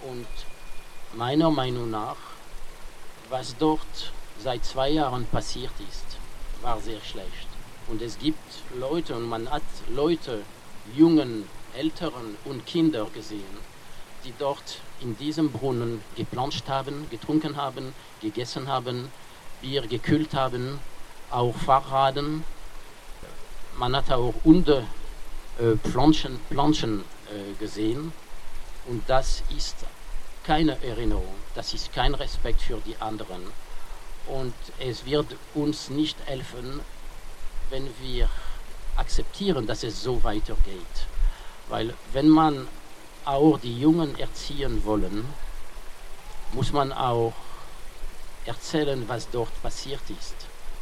und 0.09 0.27
meiner 1.13 1.49
Meinung 1.51 1.89
nach, 1.89 2.17
was 3.29 3.55
dort 3.57 4.11
seit 4.41 4.65
zwei 4.65 4.89
Jahren 4.89 5.25
passiert 5.25 5.73
ist, 5.87 6.17
war 6.61 6.79
sehr 6.79 7.01
schlecht. 7.01 7.47
Und 7.87 8.01
es 8.01 8.19
gibt 8.19 8.37
Leute 8.75 9.15
und 9.15 9.23
man 9.23 9.49
hat 9.49 9.63
Leute, 9.89 10.43
jungen, 10.95 11.47
älteren 11.75 12.37
und 12.45 12.65
Kinder 12.65 13.07
gesehen, 13.13 13.57
die 14.23 14.33
dort 14.37 14.79
in 15.01 15.17
diesem 15.17 15.51
Brunnen 15.51 16.01
geplanscht 16.15 16.67
haben, 16.67 17.09
getrunken 17.09 17.55
haben, 17.55 17.93
gegessen 18.21 18.67
haben, 18.67 19.11
Bier 19.61 19.87
gekühlt 19.87 20.33
haben, 20.33 20.79
auch 21.31 21.55
Fahrraden. 21.55 22.43
Man 23.79 23.95
hat 23.95 24.11
auch 24.11 24.33
unter 24.43 24.79
äh, 25.57 25.75
Planschen, 25.81 26.37
Planschen 26.49 26.99
äh, 26.99 27.53
gesehen 27.57 28.11
und 28.87 29.09
das 29.09 29.41
ist 29.55 29.77
keine 30.43 30.83
Erinnerung, 30.83 31.35
das 31.55 31.73
ist 31.73 31.93
kein 31.93 32.13
Respekt 32.13 32.61
für 32.61 32.81
die 32.85 32.97
anderen 32.99 33.41
und 34.27 34.53
es 34.79 35.05
wird 35.05 35.27
uns 35.53 35.89
nicht 35.89 36.17
helfen, 36.25 36.81
wenn 37.69 37.87
wir 38.01 38.27
akzeptieren, 38.97 39.65
dass 39.65 39.83
es 39.83 40.03
so 40.03 40.21
weitergeht. 40.25 41.07
Weil 41.69 41.93
wenn 42.11 42.27
man 42.27 42.67
auch 43.23 43.59
die 43.59 43.79
Jungen 43.79 44.19
erziehen 44.19 44.83
wollen, 44.83 45.25
muss 46.51 46.73
man 46.73 46.91
auch 46.91 47.31
erzählen, 48.45 49.07
was 49.07 49.29
dort 49.29 49.61
passiert 49.61 50.01
ist. 50.09 50.35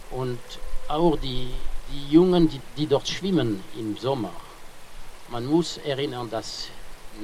Und 0.10 0.40
auch 0.88 1.16
die, 1.18 1.52
die 1.92 2.14
Jungen, 2.14 2.50
die, 2.50 2.62
die 2.78 2.88
dort 2.88 3.08
schwimmen 3.08 3.64
im 3.78 3.98
Sommer, 3.98 4.32
man 5.30 5.46
muss 5.46 5.78
erinnern, 5.78 6.30
dass 6.30 6.68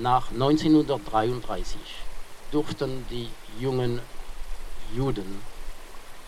nach 0.01 0.31
1933 0.31 1.77
durften 2.51 3.05
die 3.09 3.29
jungen 3.59 4.01
Juden 4.95 5.41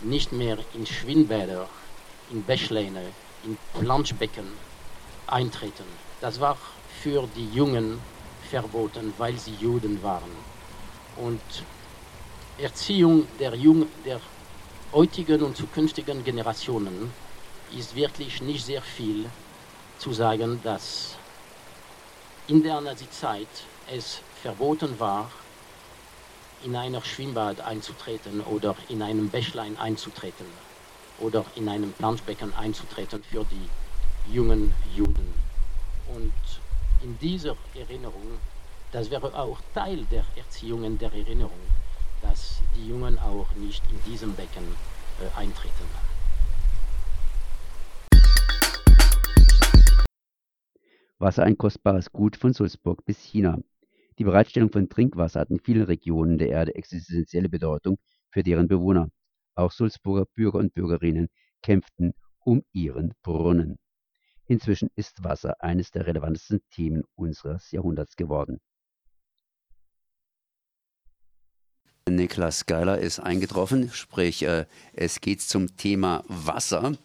nicht 0.01 0.31
mehr 0.31 0.57
in 0.73 0.85
Schwimmbäder, 0.85 1.67
in 2.31 2.43
Bächleine, 2.43 3.03
in 3.43 3.57
Planschbecken 3.79 4.45
eintreten. 5.27 5.85
Das 6.21 6.39
war 6.39 6.57
für 7.01 7.27
die 7.35 7.49
Jungen 7.53 7.99
verboten, 8.49 9.13
weil 9.17 9.37
sie 9.37 9.55
Juden 9.59 10.01
waren. 10.03 10.31
Und 11.17 11.41
Erziehung 12.57 13.27
der, 13.39 13.55
Jung, 13.55 13.87
der 14.05 14.19
heutigen 14.93 15.41
und 15.43 15.57
zukünftigen 15.57 16.23
Generationen 16.23 17.11
ist 17.71 17.95
wirklich 17.95 18.41
nicht 18.41 18.65
sehr 18.65 18.81
viel 18.81 19.29
zu 19.99 20.13
sagen, 20.13 20.59
dass 20.63 21.15
in 22.47 22.61
der 22.61 22.81
Nazi-Zeit 22.81 23.47
es 23.91 24.19
verboten 24.41 24.99
war, 24.99 25.31
in 26.63 26.75
einer 26.75 27.03
Schwimmbad 27.03 27.61
einzutreten 27.61 28.41
oder 28.41 28.75
in 28.89 29.01
einem 29.01 29.29
Bächlein 29.29 29.77
einzutreten 29.77 30.47
oder 31.19 31.45
in 31.55 31.69
einem 31.69 31.91
Planschbecken 31.93 32.53
einzutreten 32.55 33.23
für 33.23 33.45
die 33.45 34.33
jungen 34.33 34.73
Juden. 34.95 35.33
Und 36.07 36.33
in 37.01 37.17
dieser 37.19 37.55
Erinnerung, 37.73 38.39
das 38.91 39.09
wäre 39.09 39.33
auch 39.37 39.59
Teil 39.73 40.05
der 40.05 40.25
Erziehung 40.35 40.97
der 40.97 41.13
Erinnerung, 41.13 41.59
dass 42.21 42.61
die 42.75 42.87
Jungen 42.87 43.19
auch 43.19 43.47
nicht 43.55 43.83
in 43.91 44.11
diesem 44.11 44.33
Becken 44.33 44.75
äh, 45.19 45.39
eintreten. 45.39 45.85
Wasser 51.25 51.41
ein 51.41 51.57
kostbares 51.57 52.11
Gut 52.11 52.37
von 52.37 52.53
Sulzburg 52.53 53.03
bis 53.03 53.19
China. 53.19 53.57
Die 54.19 54.23
Bereitstellung 54.23 54.71
von 54.71 54.89
Trinkwasser 54.89 55.39
hat 55.39 55.49
in 55.49 55.59
vielen 55.59 55.81
Regionen 55.81 56.37
der 56.37 56.49
Erde 56.49 56.75
existenzielle 56.75 57.49
Bedeutung 57.49 57.97
für 58.29 58.43
deren 58.43 58.67
Bewohner. 58.67 59.09
Auch 59.55 59.71
Sulzburger 59.71 60.27
Bürger 60.35 60.59
und 60.59 60.75
Bürgerinnen 60.75 61.29
kämpften 61.63 62.13
um 62.41 62.61
ihren 62.73 63.15
Brunnen. 63.23 63.79
Inzwischen 64.45 64.91
ist 64.95 65.23
Wasser 65.23 65.55
eines 65.63 65.89
der 65.89 66.05
relevantesten 66.05 66.61
Themen 66.69 67.01
unseres 67.15 67.71
Jahrhunderts 67.71 68.15
geworden. 68.15 68.59
Niklas 72.07 72.67
Geiler 72.67 72.99
ist 72.99 73.19
eingetroffen, 73.19 73.89
sprich 73.89 74.43
äh, 74.43 74.67
es 74.93 75.21
geht 75.21 75.41
zum 75.41 75.75
Thema 75.75 76.23
Wasser. 76.27 76.95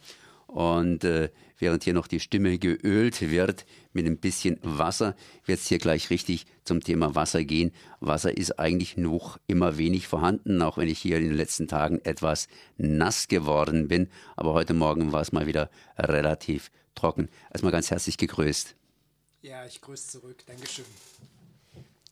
Und 0.50 1.04
äh, 1.04 1.30
während 1.58 1.84
hier 1.84 1.94
noch 1.94 2.08
die 2.08 2.18
Stimme 2.18 2.58
geölt 2.58 3.20
wird 3.20 3.66
mit 3.92 4.04
ein 4.04 4.18
bisschen 4.18 4.58
Wasser, 4.62 5.14
wird 5.44 5.60
es 5.60 5.68
hier 5.68 5.78
gleich 5.78 6.10
richtig 6.10 6.44
zum 6.64 6.80
Thema 6.80 7.14
Wasser 7.14 7.44
gehen. 7.44 7.70
Wasser 8.00 8.36
ist 8.36 8.58
eigentlich 8.58 8.96
noch 8.96 9.38
immer 9.46 9.78
wenig 9.78 10.08
vorhanden, 10.08 10.60
auch 10.60 10.76
wenn 10.76 10.88
ich 10.88 10.98
hier 10.98 11.18
in 11.18 11.22
den 11.24 11.34
letzten 11.34 11.68
Tagen 11.68 12.00
etwas 12.02 12.48
nass 12.78 13.28
geworden 13.28 13.86
bin. 13.86 14.08
Aber 14.34 14.52
heute 14.52 14.74
Morgen 14.74 15.12
war 15.12 15.20
es 15.20 15.30
mal 15.30 15.46
wieder 15.46 15.70
relativ 15.96 16.72
trocken. 16.96 17.28
Erstmal 17.52 17.70
ganz 17.70 17.92
herzlich 17.92 18.16
gegrüßt. 18.16 18.74
Ja, 19.42 19.64
ich 19.66 19.80
grüße 19.80 20.08
zurück. 20.08 20.44
Dankeschön. 20.46 20.84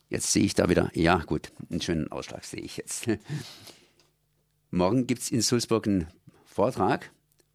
Jetzt 0.07 0.31
sehe 0.31 0.45
ich 0.45 0.53
da 0.53 0.69
wieder, 0.69 0.89
ja 0.93 1.17
gut, 1.17 1.51
einen 1.69 1.81
schönen 1.81 2.09
Ausschlag 2.09 2.45
sehe 2.45 2.61
ich 2.61 2.77
jetzt. 2.77 3.07
Morgen 4.71 5.07
gibt 5.07 5.23
es 5.23 5.29
in 5.29 5.41
Sulzburg 5.41 5.87
einen 5.87 6.07
Vortrag 6.45 7.11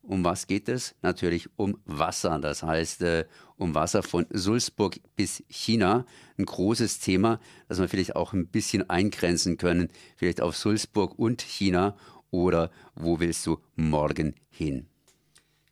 um 0.07 0.25
was 0.25 0.47
geht 0.47 0.69
es? 0.69 0.95
Natürlich 1.03 1.49
um 1.57 1.79
Wasser. 1.85 2.39
Das 2.39 2.63
heißt, 2.63 3.03
äh, 3.03 3.25
um 3.57 3.75
Wasser 3.75 4.03
von 4.03 4.27
Sulzburg 4.31 5.01
bis 5.17 5.43
China. 5.49 6.05
Ein 6.39 6.47
großes 6.47 7.01
Thema, 7.01 7.41
das 7.69 7.79
wir 7.79 7.89
vielleicht 7.89 8.17
auch 8.17 8.33
ein 8.33 8.47
bisschen 8.47 8.89
eingrenzen 8.89 9.57
können. 9.57 9.89
Vielleicht 10.17 10.41
auf 10.41 10.57
Sulzburg 10.57 11.19
und 11.19 11.43
China. 11.43 11.97
Oder 12.31 12.71
wo 12.95 13.21
willst 13.21 13.47
du 13.47 13.59
morgen 13.77 14.35
hin? 14.51 14.87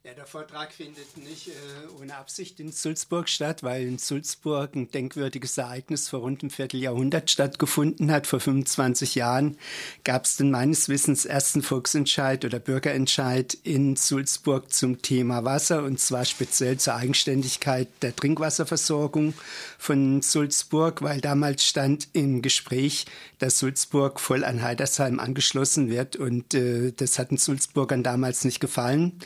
Ja, 0.05 0.15
der 0.15 0.27
Vortrag 0.27 0.73
findet 0.73 1.17
nicht 1.17 1.47
äh, 1.47 1.53
ohne 2.01 2.17
Absicht 2.17 2.59
in 2.59 2.73
Sulzburg 2.73 3.29
statt, 3.29 3.63
weil 3.63 3.87
in 3.87 3.99
Sulzburg 3.99 4.75
ein 4.75 4.91
denkwürdiges 4.91 5.57
Ereignis 5.59 6.09
vor 6.09 6.23
rund 6.23 6.43
einem 6.43 6.51
Vierteljahrhundert 6.51 7.31
stattgefunden 7.31 8.11
hat. 8.11 8.27
Vor 8.27 8.41
25 8.41 9.15
Jahren 9.15 9.57
gab 10.03 10.25
es 10.25 10.37
den 10.37 10.51
meines 10.51 10.89
Wissens 10.89 11.25
ersten 11.25 11.63
Volksentscheid 11.63 12.45
oder 12.45 12.59
Bürgerentscheid 12.59 13.57
in 13.63 13.95
Sulzburg 13.95 14.73
zum 14.73 15.03
Thema 15.03 15.45
Wasser 15.45 15.85
und 15.85 16.01
zwar 16.01 16.25
speziell 16.25 16.79
zur 16.79 16.97
Eigenständigkeit 16.97 17.87
der 18.03 18.17
Trinkwasserversorgung 18.17 19.35
von 19.79 20.21
Sulzburg, 20.21 21.03
weil 21.03 21.21
damals 21.21 21.65
stand 21.65 22.09
im 22.13 22.43
Gespräch, 22.43 23.07
dass 23.39 23.61
Sulzburg 23.61 24.19
voll 24.19 24.43
an 24.43 24.63
Heidersheim 24.63 25.21
angeschlossen 25.21 25.91
wird 25.91 26.17
und 26.17 26.55
äh, 26.55 26.91
das 26.91 27.21
hat 27.21 27.31
den 27.31 27.39
Sulzburgern 27.39 28.03
damals 28.03 28.45
nicht 28.45 28.59
gefallen. 28.59 29.21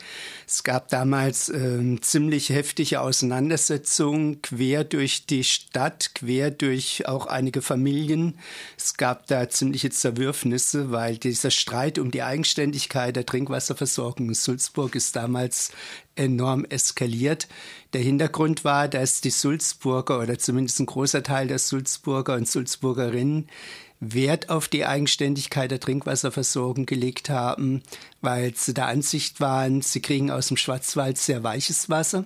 Es 0.47 0.66
gab 0.67 0.89
damals 0.89 1.47
äh, 1.47 1.95
ziemlich 2.01 2.49
heftige 2.49 2.99
Auseinandersetzungen 2.99 4.41
quer 4.41 4.83
durch 4.83 5.25
die 5.25 5.45
Stadt, 5.45 6.13
quer 6.13 6.51
durch 6.51 7.07
auch 7.07 7.25
einige 7.27 7.61
Familien. 7.61 8.37
Es 8.77 8.97
gab 8.97 9.27
da 9.27 9.47
ziemliche 9.47 9.91
Zerwürfnisse, 9.91 10.91
weil 10.91 11.19
dieser 11.19 11.51
Streit 11.51 11.97
um 11.97 12.11
die 12.11 12.21
Eigenständigkeit 12.21 13.15
der 13.15 13.25
Trinkwasserversorgung 13.25 14.27
in 14.27 14.33
Sulzburg 14.33 14.95
ist 14.95 15.15
damals 15.15 15.71
enorm 16.17 16.65
eskaliert. 16.65 17.47
Der 17.93 18.01
Hintergrund 18.01 18.65
war, 18.65 18.89
dass 18.89 19.21
die 19.21 19.29
Sulzburger 19.29 20.19
oder 20.19 20.37
zumindest 20.37 20.81
ein 20.81 20.85
großer 20.85 21.23
Teil 21.23 21.47
der 21.47 21.59
Sulzburger 21.59 22.35
und 22.35 22.45
Sulzburgerinnen 22.45 23.47
Wert 23.99 24.49
auf 24.49 24.67
die 24.67 24.85
Eigenständigkeit 24.85 25.71
der 25.71 25.79
Trinkwasserversorgung 25.79 26.85
gelegt 26.85 27.29
haben, 27.29 27.81
weil 28.21 28.53
sie 28.55 28.73
der 28.73 28.87
Ansicht 28.87 29.41
waren, 29.41 29.81
sie 29.81 30.01
kriegen 30.01 30.29
aus 30.29 30.47
dem 30.47 30.57
Schwarzwald 30.57 31.17
sehr 31.17 31.43
weiches 31.43 31.89
Wasser, 31.89 32.25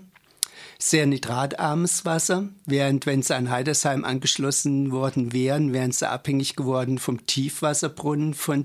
sehr 0.77 1.05
nitratarmes 1.05 2.05
Wasser, 2.05 2.49
während 2.65 3.05
wenn 3.05 3.21
sie 3.21 3.35
an 3.35 3.49
Heidersheim 3.49 4.03
angeschlossen 4.03 4.91
worden 4.91 5.31
wären, 5.31 5.73
wären 5.73 5.91
sie 5.91 6.09
abhängig 6.09 6.55
geworden 6.55 6.97
vom 6.97 7.25
Tiefwasserbrunnen 7.25 8.33
von 8.33 8.63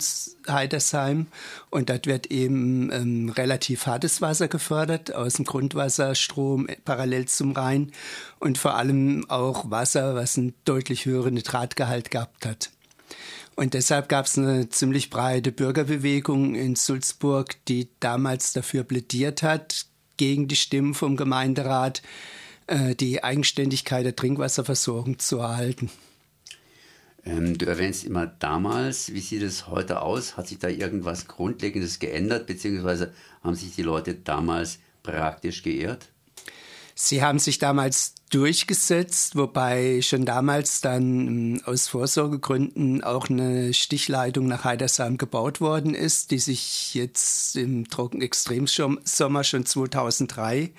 Heidersheim 0.48 1.26
und 1.70 1.90
dort 1.90 2.06
wird 2.06 2.26
eben 2.28 2.90
ähm, 2.90 3.28
relativ 3.28 3.86
hartes 3.86 4.20
Wasser 4.20 4.48
gefördert 4.48 5.14
aus 5.14 5.34
dem 5.34 5.44
Grundwasserstrom 5.44 6.66
parallel 6.84 7.26
zum 7.26 7.52
Rhein 7.52 7.92
und 8.40 8.58
vor 8.58 8.76
allem 8.76 9.26
auch 9.28 9.70
Wasser, 9.70 10.14
was 10.14 10.38
einen 10.38 10.54
deutlich 10.64 11.04
höheren 11.04 11.34
Nitratgehalt 11.34 12.10
gehabt 12.10 12.46
hat. 12.46 12.70
Und 13.56 13.72
deshalb 13.72 14.10
gab 14.10 14.26
es 14.26 14.36
eine 14.36 14.68
ziemlich 14.68 15.08
breite 15.08 15.50
Bürgerbewegung 15.50 16.54
in 16.54 16.76
Sulzburg, 16.76 17.56
die 17.66 17.88
damals 18.00 18.52
dafür 18.52 18.84
plädiert 18.84 19.42
hat, 19.42 19.86
gegen 20.18 20.46
die 20.46 20.56
Stimmen 20.56 20.92
vom 20.92 21.16
Gemeinderat, 21.16 22.02
äh, 22.66 22.94
die 22.94 23.24
Eigenständigkeit 23.24 24.04
der 24.04 24.14
Trinkwasserversorgung 24.14 25.18
zu 25.18 25.38
erhalten. 25.38 25.90
Ähm, 27.24 27.56
du 27.56 27.66
erwähnst 27.66 28.04
immer 28.04 28.26
damals, 28.26 29.12
wie 29.14 29.20
sieht 29.20 29.42
es 29.42 29.66
heute 29.68 30.02
aus? 30.02 30.36
Hat 30.36 30.48
sich 30.48 30.58
da 30.58 30.68
irgendwas 30.68 31.26
Grundlegendes 31.26 31.98
geändert, 31.98 32.46
beziehungsweise 32.46 33.14
haben 33.42 33.54
sich 33.54 33.74
die 33.74 33.82
Leute 33.82 34.14
damals 34.14 34.78
praktisch 35.02 35.62
geehrt? 35.62 36.10
Sie 36.98 37.22
haben 37.22 37.38
sich 37.38 37.58
damals 37.58 38.14
durchgesetzt, 38.30 39.36
wobei 39.36 40.00
schon 40.00 40.24
damals 40.24 40.80
dann 40.80 41.26
ähm, 41.26 41.60
aus 41.66 41.88
Vorsorgegründen 41.88 43.04
auch 43.04 43.28
eine 43.28 43.74
Stichleitung 43.74 44.46
nach 44.48 44.64
Heidersheim 44.64 45.18
gebaut 45.18 45.60
worden 45.60 45.94
ist, 45.94 46.30
die 46.30 46.38
sich 46.38 46.94
jetzt 46.94 47.54
im 47.56 47.88
Trockenextremsommer 47.90 49.44
schon 49.44 49.66
2003 49.66 50.70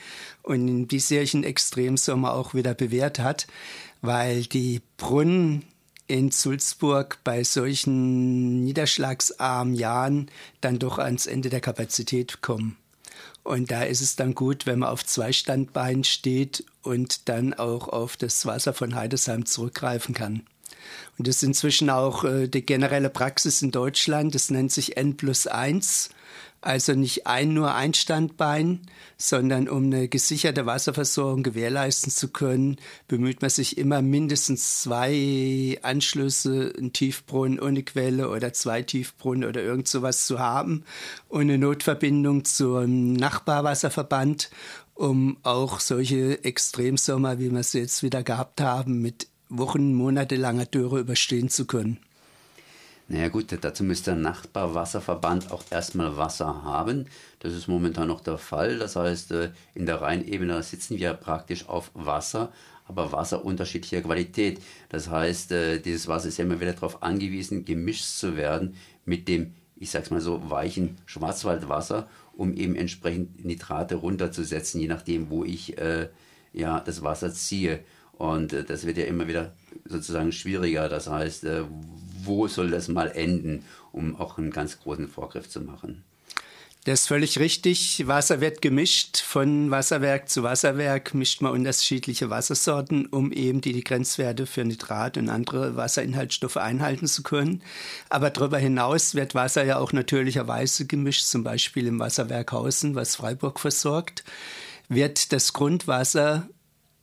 und 0.41 0.67
im 0.67 0.87
diesjährigen 0.87 1.43
Extremsommer 1.43 2.33
auch 2.33 2.55
wieder 2.55 2.73
bewährt 2.73 3.19
hat, 3.19 3.45
weil 4.01 4.43
die 4.43 4.81
Brunnen 4.97 5.65
in 6.07 6.31
Sulzburg 6.31 7.19
bei 7.23 7.43
solchen 7.43 8.63
niederschlagsarmen 8.63 9.75
Jahren 9.75 10.31
dann 10.61 10.79
doch 10.79 10.97
ans 10.97 11.27
Ende 11.27 11.49
der 11.49 11.61
Kapazität 11.61 12.41
kommen. 12.41 12.75
Und 13.47 13.71
da 13.71 13.83
ist 13.83 14.01
es 14.01 14.17
dann 14.17 14.35
gut, 14.35 14.65
wenn 14.65 14.79
man 14.79 14.89
auf 14.89 15.05
zwei 15.05 15.31
Standbeinen 15.31 16.03
steht 16.03 16.65
und 16.81 17.29
dann 17.29 17.53
auch 17.53 17.87
auf 17.87 18.17
das 18.17 18.45
Wasser 18.45 18.73
von 18.73 18.93
Heidesheim 18.93 19.45
zurückgreifen 19.45 20.13
kann. 20.13 20.43
Und 21.17 21.27
das 21.27 21.37
ist 21.37 21.43
inzwischen 21.43 21.89
auch 21.89 22.23
äh, 22.23 22.47
die 22.47 22.65
generelle 22.65 23.09
Praxis 23.09 23.61
in 23.61 23.71
Deutschland. 23.71 24.35
Das 24.35 24.49
nennt 24.49 24.71
sich 24.71 24.97
N 24.97 25.17
plus 25.17 25.47
1. 25.47 26.09
Also 26.61 26.93
nicht 26.93 27.27
ein 27.27 27.53
nur 27.53 27.75
ein 27.75 27.93
Standbein, 27.93 28.81
sondern 29.15 29.69
um 29.69 29.85
eine 29.85 30.07
gesicherte 30.07 30.65
Wasserversorgung 30.65 31.43
gewährleisten 31.43 32.11
zu 32.11 32.29
können, 32.29 32.77
bemüht 33.07 33.41
man 33.41 33.51
sich 33.51 33.77
immer 33.77 34.01
mindestens 34.01 34.81
zwei 34.81 35.77
Anschlüsse, 35.83 36.73
ein 36.77 36.93
Tiefbrunnen 36.93 37.59
ohne 37.59 37.83
Quelle 37.83 38.29
oder 38.29 38.53
zwei 38.53 38.81
Tiefbrunnen 38.81 39.47
oder 39.47 39.61
irgend 39.61 39.87
sowas 39.87 40.25
zu 40.25 40.39
haben 40.39 40.83
und 41.29 41.41
eine 41.41 41.59
Notverbindung 41.59 42.43
zum 42.43 43.13
Nachbarwasserverband, 43.13 44.49
um 44.95 45.37
auch 45.43 45.79
solche 45.79 46.43
Extremsommer, 46.43 47.37
wie 47.37 47.51
wir 47.51 47.63
sie 47.63 47.79
jetzt 47.79 48.01
wieder 48.01 48.23
gehabt 48.23 48.61
haben, 48.61 49.01
mit 49.01 49.27
Wochen, 49.49 49.93
monatelanger 49.93 50.65
Dürre 50.65 50.99
überstehen 50.99 51.49
zu 51.49 51.65
können. 51.65 51.99
Naja 53.09 53.29
gut, 53.29 53.45
dazu 53.61 53.85
müsste 53.85 54.11
der 54.11 54.19
Nachbarwasserverband 54.19 55.51
auch 55.51 55.63
erstmal 55.69 56.17
Wasser 56.17 56.63
haben. 56.63 57.05
Das 57.39 57.53
ist 57.53 57.67
momentan 57.67 58.09
noch 58.09 58.19
der 58.19 58.37
Fall. 58.37 58.79
Das 58.79 58.97
heißt, 58.97 59.31
äh, 59.31 59.51
in 59.75 59.85
der 59.85 60.01
Rheinebene 60.01 60.61
sitzen 60.61 60.97
wir 60.97 61.13
praktisch 61.13 61.69
auf 61.69 61.89
Wasser, 61.93 62.51
aber 62.85 63.13
Wasser 63.13 63.45
unterschiedlicher 63.45 64.01
Qualität. 64.01 64.61
Das 64.89 65.09
heißt, 65.09 65.53
äh, 65.53 65.79
dieses 65.79 66.09
Wasser 66.09 66.27
ist 66.27 66.37
ja 66.37 66.43
immer 66.43 66.59
wieder 66.59 66.73
darauf 66.73 67.01
angewiesen, 67.01 67.63
gemischt 67.63 68.03
zu 68.03 68.35
werden 68.35 68.75
mit 69.05 69.29
dem, 69.29 69.53
ich 69.77 69.89
sag's 69.89 70.11
mal 70.11 70.19
so, 70.19 70.49
weichen 70.49 70.97
Schwarzwaldwasser, 71.05 72.09
um 72.35 72.53
eben 72.53 72.75
entsprechend 72.75 73.45
Nitrate 73.45 73.95
runterzusetzen, 73.95 74.81
je 74.81 74.87
nachdem, 74.87 75.29
wo 75.29 75.45
ich 75.45 75.77
äh, 75.77 76.09
ja, 76.51 76.81
das 76.81 77.03
Wasser 77.03 77.33
ziehe. 77.33 77.79
Und 78.17 78.53
äh, 78.53 78.63
das 78.63 78.85
wird 78.85 78.97
ja 78.97 79.05
immer 79.05 79.27
wieder 79.27 79.53
sozusagen 79.85 80.31
schwieriger. 80.31 80.89
Das 80.89 81.07
heißt, 81.07 81.43
äh, 81.45 81.63
wo 82.23 82.47
soll 82.47 82.71
das 82.71 82.87
mal 82.87 83.07
enden, 83.11 83.63
um 83.91 84.15
auch 84.15 84.37
einen 84.37 84.51
ganz 84.51 84.79
großen 84.79 85.07
Vorgriff 85.07 85.49
zu 85.49 85.61
machen? 85.61 86.03
Das 86.87 87.01
ist 87.01 87.07
völlig 87.07 87.37
richtig. 87.37 88.07
Wasser 88.07 88.39
wird 88.39 88.61
gemischt. 88.61 89.17
Von 89.17 89.71
Wasserwerk 89.71 90.29
zu 90.29 90.43
Wasserwerk 90.43 91.13
mischt 91.13 91.41
man 91.41 91.51
unterschiedliche 91.51 92.29
Wassersorten, 92.29 93.07
um 93.07 93.33
eben 93.33 93.59
die, 93.59 93.83
Grenzwerte 93.83 94.45
für 94.45 94.63
Nitrat 94.63 95.17
und 95.17 95.27
andere 95.27 95.75
Wasserinhaltsstoffe 95.75 96.55
einhalten 96.55 97.07
zu 97.07 97.23
können. 97.23 97.61
Aber 98.07 98.29
darüber 98.29 98.57
hinaus 98.57 99.15
wird 99.15 99.35
Wasser 99.35 99.65
ja 99.65 99.79
auch 99.79 99.91
natürlicherweise 99.91 100.85
gemischt, 100.85 101.25
zum 101.25 101.43
Beispiel 101.43 101.87
im 101.87 101.99
Wasserwerk 101.99 102.53
Hausen, 102.53 102.95
was 102.95 103.17
Freiburg 103.17 103.59
versorgt. 103.59 104.23
Wird 104.87 105.33
das 105.33 105.51
Grundwasser 105.51 106.47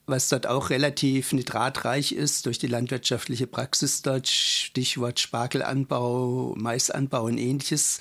was 0.06 0.28
dort 0.28 0.46
auch 0.46 0.70
relativ 0.70 1.32
nitratreich 1.32 2.12
ist 2.12 2.46
durch 2.46 2.58
die 2.58 2.66
landwirtschaftliche 2.66 3.46
Praxis 3.46 4.02
dort, 4.02 4.28
Stichwort 4.28 5.20
Spargelanbau, 5.20 6.54
Maisanbau 6.56 7.24
und 7.24 7.38
ähnliches. 7.38 7.98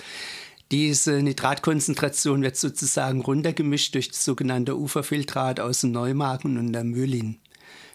Diese 0.72 1.22
Nitratkonzentration 1.22 2.42
wird 2.42 2.58
sozusagen 2.58 3.22
runtergemischt 3.22 3.96
durch 3.96 4.10
das 4.10 4.26
sogenannte 4.26 4.78
Uferfiltrat 4.78 5.60
aus 5.60 5.82
dem 5.82 5.92
Neumagen 5.92 6.58
und 6.58 6.74
der 6.74 6.84
Mühlin. 6.84 7.40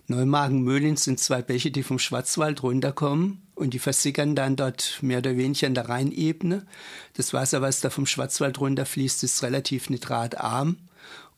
Neumagen, 0.06 0.62
Mühlin 0.62 0.96
sind 0.96 1.20
zwei 1.20 1.42
Bäche, 1.42 1.70
die 1.70 1.82
vom 1.82 1.98
Schwarzwald 1.98 2.62
runterkommen 2.62 3.42
und 3.54 3.74
die 3.74 3.78
versickern 3.78 4.34
dann 4.34 4.56
dort 4.56 5.00
mehr 5.02 5.18
oder 5.18 5.36
weniger 5.36 5.66
in 5.66 5.74
der 5.74 5.88
Rheinebene. 5.88 6.64
Das 7.12 7.34
Wasser, 7.34 7.60
was 7.60 7.80
da 7.80 7.90
vom 7.90 8.06
Schwarzwald 8.06 8.58
runterfließt, 8.58 9.22
ist 9.22 9.42
relativ 9.42 9.90
nitratarm 9.90 10.78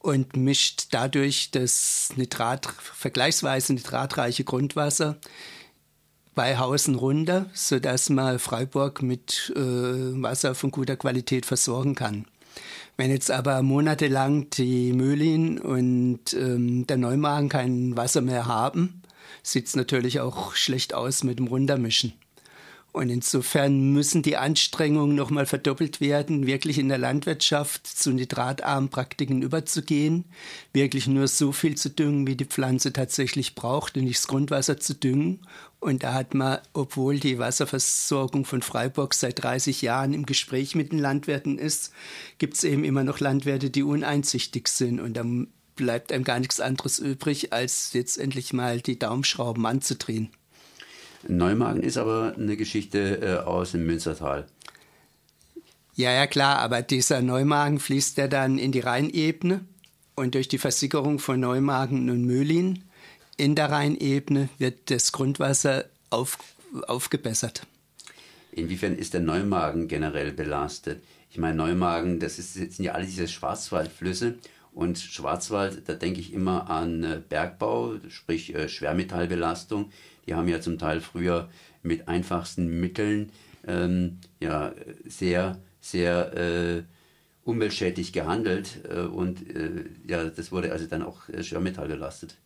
und 0.00 0.36
mischt 0.36 0.88
dadurch 0.90 1.50
das 1.50 2.12
Nitrat, 2.16 2.66
vergleichsweise 2.66 3.74
nitratreiche 3.74 4.44
Grundwasser 4.44 5.18
bei 6.34 6.58
Hausen 6.58 6.94
runter, 6.94 7.50
sodass 7.52 8.08
man 8.08 8.38
Freiburg 8.38 9.02
mit 9.02 9.52
äh, 9.54 9.60
Wasser 9.60 10.54
von 10.54 10.70
guter 10.70 10.96
Qualität 10.96 11.44
versorgen 11.44 11.94
kann. 11.94 12.24
Wenn 12.96 13.10
jetzt 13.10 13.30
aber 13.30 13.62
monatelang 13.62 14.50
die 14.50 14.92
Mühlin 14.92 15.58
und 15.58 16.32
ähm, 16.34 16.86
der 16.86 16.96
Neumagen 16.96 17.48
kein 17.48 17.96
Wasser 17.96 18.20
mehr 18.20 18.46
haben, 18.46 19.02
sieht 19.42 19.66
es 19.66 19.76
natürlich 19.76 20.20
auch 20.20 20.54
schlecht 20.54 20.94
aus 20.94 21.24
mit 21.24 21.38
dem 21.38 21.46
Runtermischen. 21.46 22.12
Und 22.92 23.08
insofern 23.08 23.92
müssen 23.92 24.22
die 24.22 24.36
Anstrengungen 24.36 25.14
nochmal 25.14 25.46
verdoppelt 25.46 26.00
werden, 26.00 26.46
wirklich 26.46 26.76
in 26.78 26.88
der 26.88 26.98
Landwirtschaft 26.98 27.86
zu 27.86 28.10
nitratarmen 28.10 28.90
Praktiken 28.90 29.42
überzugehen, 29.42 30.24
wirklich 30.72 31.06
nur 31.06 31.28
so 31.28 31.52
viel 31.52 31.76
zu 31.76 31.90
düngen, 31.90 32.26
wie 32.26 32.34
die 32.34 32.46
Pflanze 32.46 32.92
tatsächlich 32.92 33.54
braucht 33.54 33.96
und 33.96 34.04
nicht 34.04 34.18
das 34.18 34.26
Grundwasser 34.26 34.78
zu 34.78 34.94
düngen. 34.94 35.40
Und 35.78 36.02
da 36.02 36.14
hat 36.14 36.34
man, 36.34 36.58
obwohl 36.72 37.20
die 37.20 37.38
Wasserversorgung 37.38 38.44
von 38.44 38.60
Freiburg 38.60 39.14
seit 39.14 39.40
30 39.42 39.82
Jahren 39.82 40.12
im 40.12 40.26
Gespräch 40.26 40.74
mit 40.74 40.90
den 40.90 40.98
Landwirten 40.98 41.58
ist, 41.58 41.92
gibt 42.38 42.54
es 42.54 42.64
eben 42.64 42.82
immer 42.82 43.04
noch 43.04 43.20
Landwirte, 43.20 43.70
die 43.70 43.84
uneinsichtig 43.84 44.66
sind. 44.66 44.98
Und 44.98 45.14
dann 45.14 45.46
bleibt 45.76 46.12
einem 46.12 46.24
gar 46.24 46.40
nichts 46.40 46.60
anderes 46.60 46.98
übrig, 46.98 47.52
als 47.52 47.92
jetzt 47.92 48.18
endlich 48.18 48.52
mal 48.52 48.80
die 48.80 48.98
Daumenschrauben 48.98 49.64
anzudrehen. 49.64 50.30
Neumagen 51.28 51.82
ist 51.82 51.98
aber 51.98 52.34
eine 52.36 52.56
Geschichte 52.56 53.20
äh, 53.20 53.46
aus 53.46 53.72
dem 53.72 53.86
Münstertal. 53.86 54.46
Ja, 55.94 56.12
ja, 56.12 56.26
klar, 56.26 56.58
aber 56.60 56.82
dieser 56.82 57.20
Neumagen 57.20 57.78
fließt 57.78 58.16
ja 58.16 58.28
dann 58.28 58.58
in 58.58 58.72
die 58.72 58.80
Rheinebene 58.80 59.60
und 60.14 60.34
durch 60.34 60.48
die 60.48 60.58
Versickerung 60.58 61.18
von 61.18 61.40
Neumagen 61.40 62.08
und 62.08 62.24
Möhlin 62.24 62.84
in 63.36 63.54
der 63.54 63.70
Rheinebene 63.70 64.48
wird 64.58 64.90
das 64.90 65.12
Grundwasser 65.12 65.86
auf, 66.10 66.38
aufgebessert. 66.86 67.66
Inwiefern 68.52 68.96
ist 68.96 69.14
der 69.14 69.20
Neumagen 69.20 69.88
generell 69.88 70.32
belastet? 70.32 71.02
Ich 71.30 71.38
meine, 71.38 71.56
Neumagen, 71.56 72.18
das, 72.18 72.38
ist, 72.38 72.56
das 72.56 72.76
sind 72.76 72.84
ja 72.84 72.92
alle 72.92 73.06
diese 73.06 73.28
Schwarzwaldflüsse 73.28 74.34
und 74.72 74.98
Schwarzwald, 74.98 75.88
da 75.88 75.94
denke 75.94 76.20
ich 76.20 76.32
immer 76.32 76.70
an 76.70 77.04
äh, 77.04 77.20
Bergbau, 77.28 77.94
sprich 78.08 78.54
äh, 78.54 78.68
Schwermetallbelastung. 78.68 79.90
Die 80.26 80.34
haben 80.34 80.48
ja 80.48 80.60
zum 80.60 80.78
Teil 80.78 81.00
früher 81.00 81.48
mit 81.82 82.08
einfachsten 82.08 82.80
Mitteln 82.80 83.30
ähm, 83.66 84.18
ja, 84.38 84.72
sehr, 85.06 85.58
sehr 85.80 86.36
äh, 86.36 86.82
umweltschädlich 87.44 88.12
gehandelt 88.12 88.80
äh, 88.88 89.00
und 89.00 89.54
äh, 89.54 89.84
ja, 90.06 90.24
das 90.24 90.52
wurde 90.52 90.72
also 90.72 90.86
dann 90.86 91.02
auch 91.02 91.22
Schwermetall 91.40 91.88
belastet. 91.88 92.36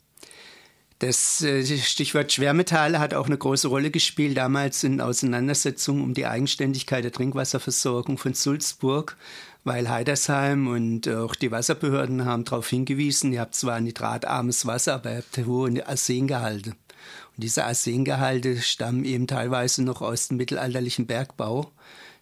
Das 1.00 1.44
Stichwort 1.82 2.32
Schwermetalle 2.32 3.00
hat 3.00 3.14
auch 3.14 3.26
eine 3.26 3.37
große 3.37 3.68
Rolle 3.68 3.90
gespielt 3.90 4.37
damals 4.37 4.84
in 4.84 5.00
Auseinandersetzungen 5.00 6.02
um 6.02 6.14
die 6.14 6.24
Eigenständigkeit 6.24 7.04
der 7.04 7.12
Trinkwasserversorgung 7.12 8.16
von 8.16 8.32
Sulzburg, 8.32 9.16
weil 9.64 9.88
Heidersheim 9.88 10.68
und 10.68 11.09
auch 11.09 11.35
die 11.35 11.50
Wasserbehörden 11.50 12.24
haben 12.24 12.44
darauf 12.44 12.68
hingewiesen, 12.68 13.33
ihr 13.33 13.40
habt 13.40 13.55
zwar 13.55 13.81
nitratarmes 13.81 14.66
Wasser, 14.66 14.94
aber 14.94 15.11
ihr 15.11 15.16
habt 15.18 15.46
hohe 15.46 15.87
Arsengehalte. 15.87 16.70
Und 16.70 17.42
diese 17.42 17.64
Arsengehalte 17.64 18.61
stammen 18.61 19.05
eben 19.05 19.27
teilweise 19.27 19.83
noch 19.83 20.03
aus 20.03 20.29
dem 20.29 20.37
mittelalterlichen 20.37 21.07
Bergbau. 21.07 21.72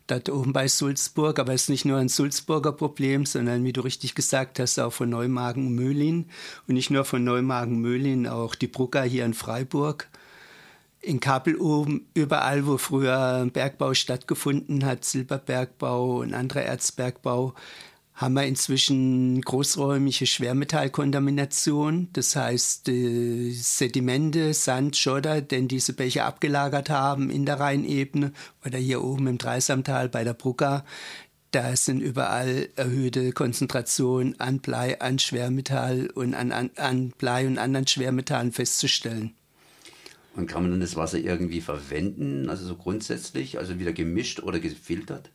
Dort 0.06 0.30
oben 0.30 0.52
bei 0.52 0.68
Sulzburg, 0.68 1.38
aber 1.38 1.54
es 1.54 1.64
ist 1.64 1.68
nicht 1.68 1.84
nur 1.84 1.98
ein 1.98 2.08
Sulzburger 2.08 2.72
Problem, 2.72 3.24
sondern 3.24 3.64
wie 3.64 3.72
du 3.72 3.82
richtig 3.82 4.14
gesagt 4.14 4.58
hast, 4.58 4.78
auch 4.78 4.92
von 4.92 5.10
Neumagen 5.10 5.78
und 5.78 6.26
nicht 6.74 6.90
nur 6.90 7.04
von 7.04 7.22
Neumagen 7.22 7.76
und 7.76 7.82
Möhlin, 7.82 8.26
auch 8.26 8.54
die 8.54 8.66
Brucker 8.66 9.02
hier 9.02 9.24
in 9.24 9.34
Freiburg. 9.34 10.08
In 11.04 11.18
Kabel 11.18 11.56
oben, 11.56 12.06
überall, 12.14 12.66
wo 12.66 12.78
früher 12.78 13.48
Bergbau 13.52 13.92
stattgefunden 13.92 14.84
hat, 14.84 15.04
Silberbergbau 15.04 16.20
und 16.20 16.32
anderer 16.32 16.62
Erzbergbau, 16.62 17.54
haben 18.14 18.34
wir 18.34 18.44
inzwischen 18.44 19.40
großräumige 19.40 20.26
Schwermetallkontamination. 20.26 22.08
Das 22.12 22.36
heißt, 22.36 22.88
äh, 22.88 23.50
Sedimente, 23.50 24.54
Sand, 24.54 24.96
Schotter, 24.96 25.40
den 25.40 25.66
diese 25.66 25.92
Bäche 25.92 26.24
abgelagert 26.24 26.88
haben 26.88 27.30
in 27.30 27.46
der 27.46 27.58
Rheinebene 27.58 28.32
oder 28.64 28.78
hier 28.78 29.02
oben 29.02 29.26
im 29.26 29.38
Dreisamtal 29.38 30.08
bei 30.08 30.22
der 30.22 30.34
Brugga, 30.34 30.84
Da 31.52 31.76
sind 31.76 32.00
überall 32.00 32.70
erhöhte 32.76 33.32
Konzentrationen 33.32 34.40
an 34.40 34.60
Blei, 34.60 34.98
an 35.00 35.18
Schwermetall 35.18 36.08
und 36.14 36.32
an, 36.34 36.70
an 36.76 37.10
Blei 37.18 37.46
und 37.46 37.58
anderen 37.58 37.86
Schwermetallen 37.86 38.52
festzustellen. 38.52 39.34
Und 40.34 40.46
kann 40.46 40.62
man 40.62 40.70
dann 40.70 40.80
das 40.80 40.96
Wasser 40.96 41.18
irgendwie 41.18 41.60
verwenden, 41.60 42.48
also 42.48 42.66
so 42.66 42.76
grundsätzlich, 42.76 43.58
also 43.58 43.78
wieder 43.78 43.92
gemischt 43.92 44.40
oder 44.40 44.60
gefiltert? 44.60 45.30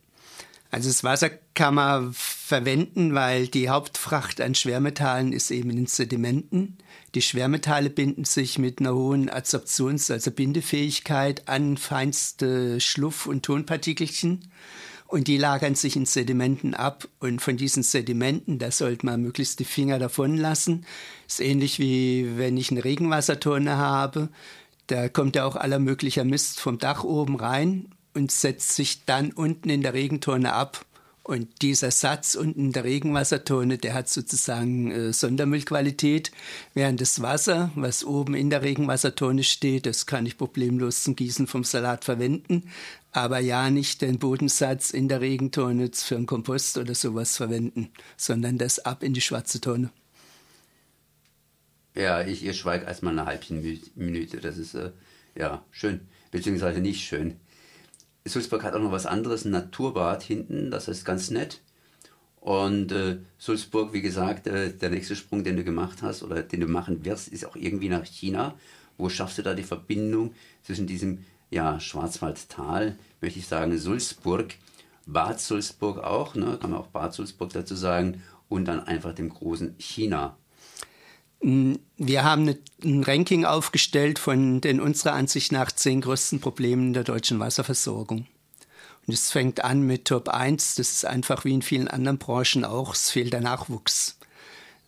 Also 0.70 0.90
das 0.90 1.02
Wasser 1.02 1.30
kann 1.54 1.76
man 1.76 2.12
verwenden, 2.12 3.14
weil 3.14 3.46
die 3.46 3.70
Hauptfracht 3.70 4.40
an 4.40 4.54
Schwermetallen 4.54 5.32
ist 5.32 5.50
eben 5.50 5.70
in 5.70 5.86
Sedimenten. 5.86 6.76
Die 7.14 7.22
Schwermetalle 7.22 7.88
binden 7.88 8.24
sich 8.24 8.58
mit 8.58 8.80
einer 8.80 8.94
hohen 8.94 9.30
Adsorptions-, 9.30 10.10
also 10.10 10.30
Bindefähigkeit 10.30 11.48
an 11.48 11.78
feinste 11.78 12.80
Schluff- 12.80 13.26
und 13.26 13.44
Tonpartikelchen. 13.44 14.50
Und 15.06 15.26
die 15.26 15.38
lagern 15.38 15.74
sich 15.74 15.96
in 15.96 16.04
Sedimenten 16.04 16.74
ab. 16.74 17.08
Und 17.18 17.40
von 17.40 17.56
diesen 17.56 17.82
Sedimenten, 17.82 18.58
da 18.58 18.70
sollte 18.70 19.06
man 19.06 19.22
möglichst 19.22 19.58
die 19.58 19.64
Finger 19.64 19.98
davon 19.98 20.36
lassen. 20.36 20.84
Ist 21.26 21.40
ähnlich 21.40 21.78
wie 21.78 22.36
wenn 22.36 22.58
ich 22.58 22.70
eine 22.70 22.84
Regenwassertonne 22.84 23.78
habe. 23.78 24.28
Da 24.88 25.08
kommt 25.08 25.36
ja 25.36 25.44
auch 25.44 25.54
aller 25.54 25.78
möglicher 25.78 26.24
Mist 26.24 26.60
vom 26.60 26.78
Dach 26.78 27.04
oben 27.04 27.36
rein 27.36 27.90
und 28.14 28.32
setzt 28.32 28.72
sich 28.74 29.04
dann 29.04 29.32
unten 29.32 29.68
in 29.68 29.82
der 29.82 29.94
Regentonne 29.94 30.52
ab. 30.52 30.84
Und 31.22 31.60
dieser 31.60 31.90
Satz 31.90 32.34
unten 32.34 32.66
in 32.66 32.72
der 32.72 32.84
Regenwassertonne, 32.84 33.76
der 33.76 33.92
hat 33.92 34.08
sozusagen 34.08 34.90
äh, 34.90 35.12
Sondermüllqualität, 35.12 36.32
während 36.72 37.02
das 37.02 37.20
Wasser, 37.20 37.70
was 37.74 38.02
oben 38.02 38.32
in 38.32 38.48
der 38.48 38.62
Regenwassertonne 38.62 39.44
steht, 39.44 39.84
das 39.84 40.06
kann 40.06 40.24
ich 40.24 40.38
problemlos 40.38 41.02
zum 41.02 41.16
Gießen 41.16 41.46
vom 41.46 41.64
Salat 41.64 42.06
verwenden, 42.06 42.70
aber 43.12 43.40
ja 43.40 43.68
nicht 43.68 44.00
den 44.00 44.18
Bodensatz 44.18 44.88
in 44.88 45.08
der 45.08 45.20
Regentonne 45.20 45.90
für 45.92 46.16
einen 46.16 46.24
Kompost 46.24 46.78
oder 46.78 46.94
sowas 46.94 47.36
verwenden, 47.36 47.90
sondern 48.16 48.56
das 48.56 48.78
ab 48.78 49.02
in 49.02 49.12
die 49.12 49.20
schwarze 49.20 49.60
Tonne. 49.60 49.90
Ja, 51.98 52.22
ich, 52.22 52.46
ich 52.46 52.56
schweige 52.56 52.86
erstmal 52.86 53.12
eine 53.12 53.26
halbe 53.26 53.44
Minute. 53.96 54.36
Das 54.36 54.56
ist 54.56 54.74
äh, 54.74 54.92
ja 55.34 55.64
schön, 55.72 56.02
beziehungsweise 56.30 56.80
nicht 56.80 57.04
schön. 57.04 57.40
Sulzburg 58.24 58.62
hat 58.62 58.74
auch 58.74 58.80
noch 58.80 58.92
was 58.92 59.04
anderes, 59.04 59.44
ein 59.44 59.50
Naturbad 59.50 60.22
hinten, 60.22 60.70
das 60.70 60.86
ist 60.86 61.04
ganz 61.04 61.30
nett. 61.30 61.60
Und 62.40 62.92
äh, 62.92 63.18
Sulzburg, 63.36 63.92
wie 63.92 64.00
gesagt, 64.00 64.46
äh, 64.46 64.72
der 64.72 64.90
nächste 64.90 65.16
Sprung, 65.16 65.42
den 65.42 65.56
du 65.56 65.64
gemacht 65.64 65.98
hast 66.02 66.22
oder 66.22 66.40
den 66.40 66.60
du 66.60 66.68
machen 66.68 67.04
wirst, 67.04 67.28
ist 67.28 67.44
auch 67.44 67.56
irgendwie 67.56 67.88
nach 67.88 68.04
China. 68.04 68.54
Wo 68.96 69.08
schaffst 69.08 69.38
du 69.38 69.42
da 69.42 69.54
die 69.54 69.64
Verbindung 69.64 70.34
zwischen 70.62 70.86
diesem 70.86 71.24
ja, 71.50 71.80
Schwarzwaldtal, 71.80 72.96
möchte 73.20 73.40
ich 73.40 73.48
sagen, 73.48 73.76
Sulzburg, 73.76 74.54
Bad 75.04 75.40
Sulzburg 75.40 75.98
auch, 75.98 76.36
ne, 76.36 76.58
kann 76.60 76.70
man 76.70 76.78
auch 76.78 76.88
Bad 76.88 77.12
Sulzburg 77.12 77.52
dazu 77.52 77.74
sagen, 77.74 78.22
und 78.48 78.66
dann 78.66 78.84
einfach 78.84 79.14
dem 79.14 79.30
großen 79.30 79.74
China. 79.78 80.36
Wir 81.40 82.24
haben 82.24 82.48
ein 82.82 83.02
Ranking 83.04 83.44
aufgestellt 83.44 84.18
von 84.18 84.60
den 84.60 84.80
unserer 84.80 85.12
Ansicht 85.12 85.52
nach 85.52 85.70
zehn 85.70 86.00
größten 86.00 86.40
Problemen 86.40 86.92
der 86.92 87.04
deutschen 87.04 87.38
Wasserversorgung. 87.38 88.26
Und 89.06 89.14
es 89.14 89.30
fängt 89.30 89.64
an 89.64 89.82
mit 89.82 90.04
Top 90.04 90.28
1, 90.28 90.74
das 90.74 90.90
ist 90.90 91.06
einfach 91.06 91.44
wie 91.44 91.54
in 91.54 91.62
vielen 91.62 91.88
anderen 91.88 92.18
Branchen 92.18 92.64
auch, 92.64 92.94
es 92.94 93.10
fehlt 93.10 93.32
der 93.32 93.40
Nachwuchs. 93.40 94.18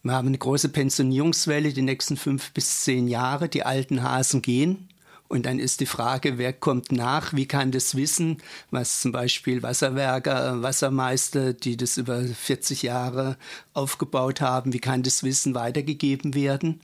Wir 0.02 0.12
haben 0.12 0.28
eine 0.28 0.38
große 0.38 0.70
Pensionierungswelle 0.70 1.72
die 1.72 1.82
nächsten 1.82 2.16
fünf 2.16 2.52
bis 2.52 2.84
zehn 2.84 3.06
Jahre. 3.06 3.48
Die 3.48 3.64
alten 3.64 4.02
Hasen 4.02 4.40
gehen. 4.40 4.88
Und 5.30 5.46
dann 5.46 5.60
ist 5.60 5.78
die 5.78 5.86
Frage, 5.86 6.38
wer 6.38 6.52
kommt 6.52 6.90
nach? 6.90 7.32
Wie 7.32 7.46
kann 7.46 7.70
das 7.70 7.94
Wissen, 7.94 8.38
was 8.72 9.00
zum 9.00 9.12
Beispiel 9.12 9.62
Wasserwerker, 9.62 10.60
Wassermeister, 10.60 11.52
die 11.52 11.76
das 11.76 11.98
über 11.98 12.20
40 12.20 12.82
Jahre 12.82 13.36
aufgebaut 13.72 14.40
haben, 14.40 14.72
wie 14.72 14.80
kann 14.80 15.04
das 15.04 15.22
Wissen 15.22 15.54
weitergegeben 15.54 16.34
werden? 16.34 16.80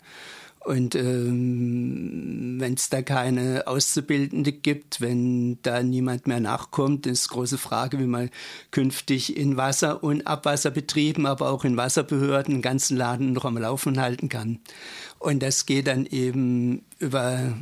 Und 0.60 0.94
ähm, 0.94 2.60
wenn 2.60 2.74
es 2.74 2.88
da 2.88 3.02
keine 3.02 3.66
Auszubildende 3.66 4.52
gibt, 4.52 5.00
wenn 5.00 5.60
da 5.62 5.82
niemand 5.82 6.28
mehr 6.28 6.40
nachkommt, 6.40 7.08
ist 7.08 7.28
große 7.30 7.58
Frage, 7.58 7.98
wie 7.98 8.06
man 8.06 8.30
künftig 8.70 9.36
in 9.36 9.56
Wasser- 9.56 10.04
und 10.04 10.24
Abwasserbetrieben, 10.24 11.26
aber 11.26 11.50
auch 11.50 11.64
in 11.64 11.76
Wasserbehörden 11.76 12.54
einen 12.54 12.62
ganzen 12.62 12.96
Laden 12.96 13.32
noch 13.32 13.44
am 13.44 13.58
Laufen 13.58 14.00
halten 14.00 14.28
kann. 14.28 14.60
Und 15.18 15.42
das 15.42 15.66
geht 15.66 15.88
dann 15.88 16.06
eben 16.06 16.84
über 17.00 17.56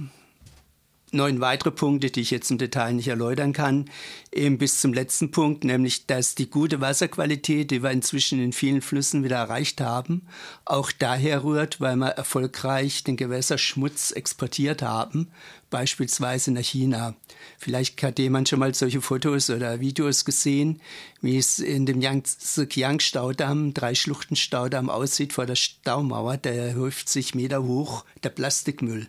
neun 1.15 1.41
weitere 1.41 1.71
Punkte, 1.71 2.11
die 2.11 2.21
ich 2.21 2.31
jetzt 2.31 2.51
im 2.51 2.59
Detail 2.59 2.93
nicht 2.93 3.09
erläutern 3.09 3.53
kann, 3.53 3.87
eben 4.33 4.59
bis 4.59 4.81
zum 4.81 4.93
letzten 4.93 5.31
Punkt, 5.31 5.65
nämlich 5.65 6.07
dass 6.07 6.35
die 6.35 6.51
gute 6.51 6.81
Wasserqualität, 6.81 7.71
die 7.71 7.83
wir 7.83 7.91
inzwischen 7.91 8.43
in 8.43 8.53
vielen 8.53 8.83
Flüssen 8.83 9.25
wieder 9.25 9.37
erreicht 9.37 9.81
haben, 9.81 10.27
auch 10.65 10.93
daher 10.93 11.45
rührt, 11.45 11.81
weil 11.81 11.97
wir 11.97 12.09
erfolgreich 12.09 13.05
den 13.05 13.17
Gewässerschmutz 13.17 14.11
exportiert 14.11 14.83
haben, 14.83 15.31
beispielsweise 15.71 16.53
nach 16.53 16.63
China. 16.63 17.15
Vielleicht 17.59 18.03
hat 18.03 18.19
jemand 18.19 18.49
schon 18.49 18.59
mal 18.59 18.75
solche 18.75 19.01
Fotos 19.01 19.51
oder 19.51 19.81
Videos 19.81 20.25
gesehen, 20.25 20.81
wie 21.21 21.39
es 21.39 21.59
in 21.59 21.87
dem 21.87 22.01
Yangtze-Kiang-Staudamm, 22.01 23.75
Drei-Schluchten-Staudamm 23.75 24.91
aussieht 24.91 25.33
vor 25.33 25.47
der 25.47 25.57
Staumauer, 25.57 26.37
der 26.37 26.75
50 26.75 27.35
Meter 27.35 27.65
hoch, 27.65 28.05
der 28.23 28.31
Plastikmüll. 28.31 29.09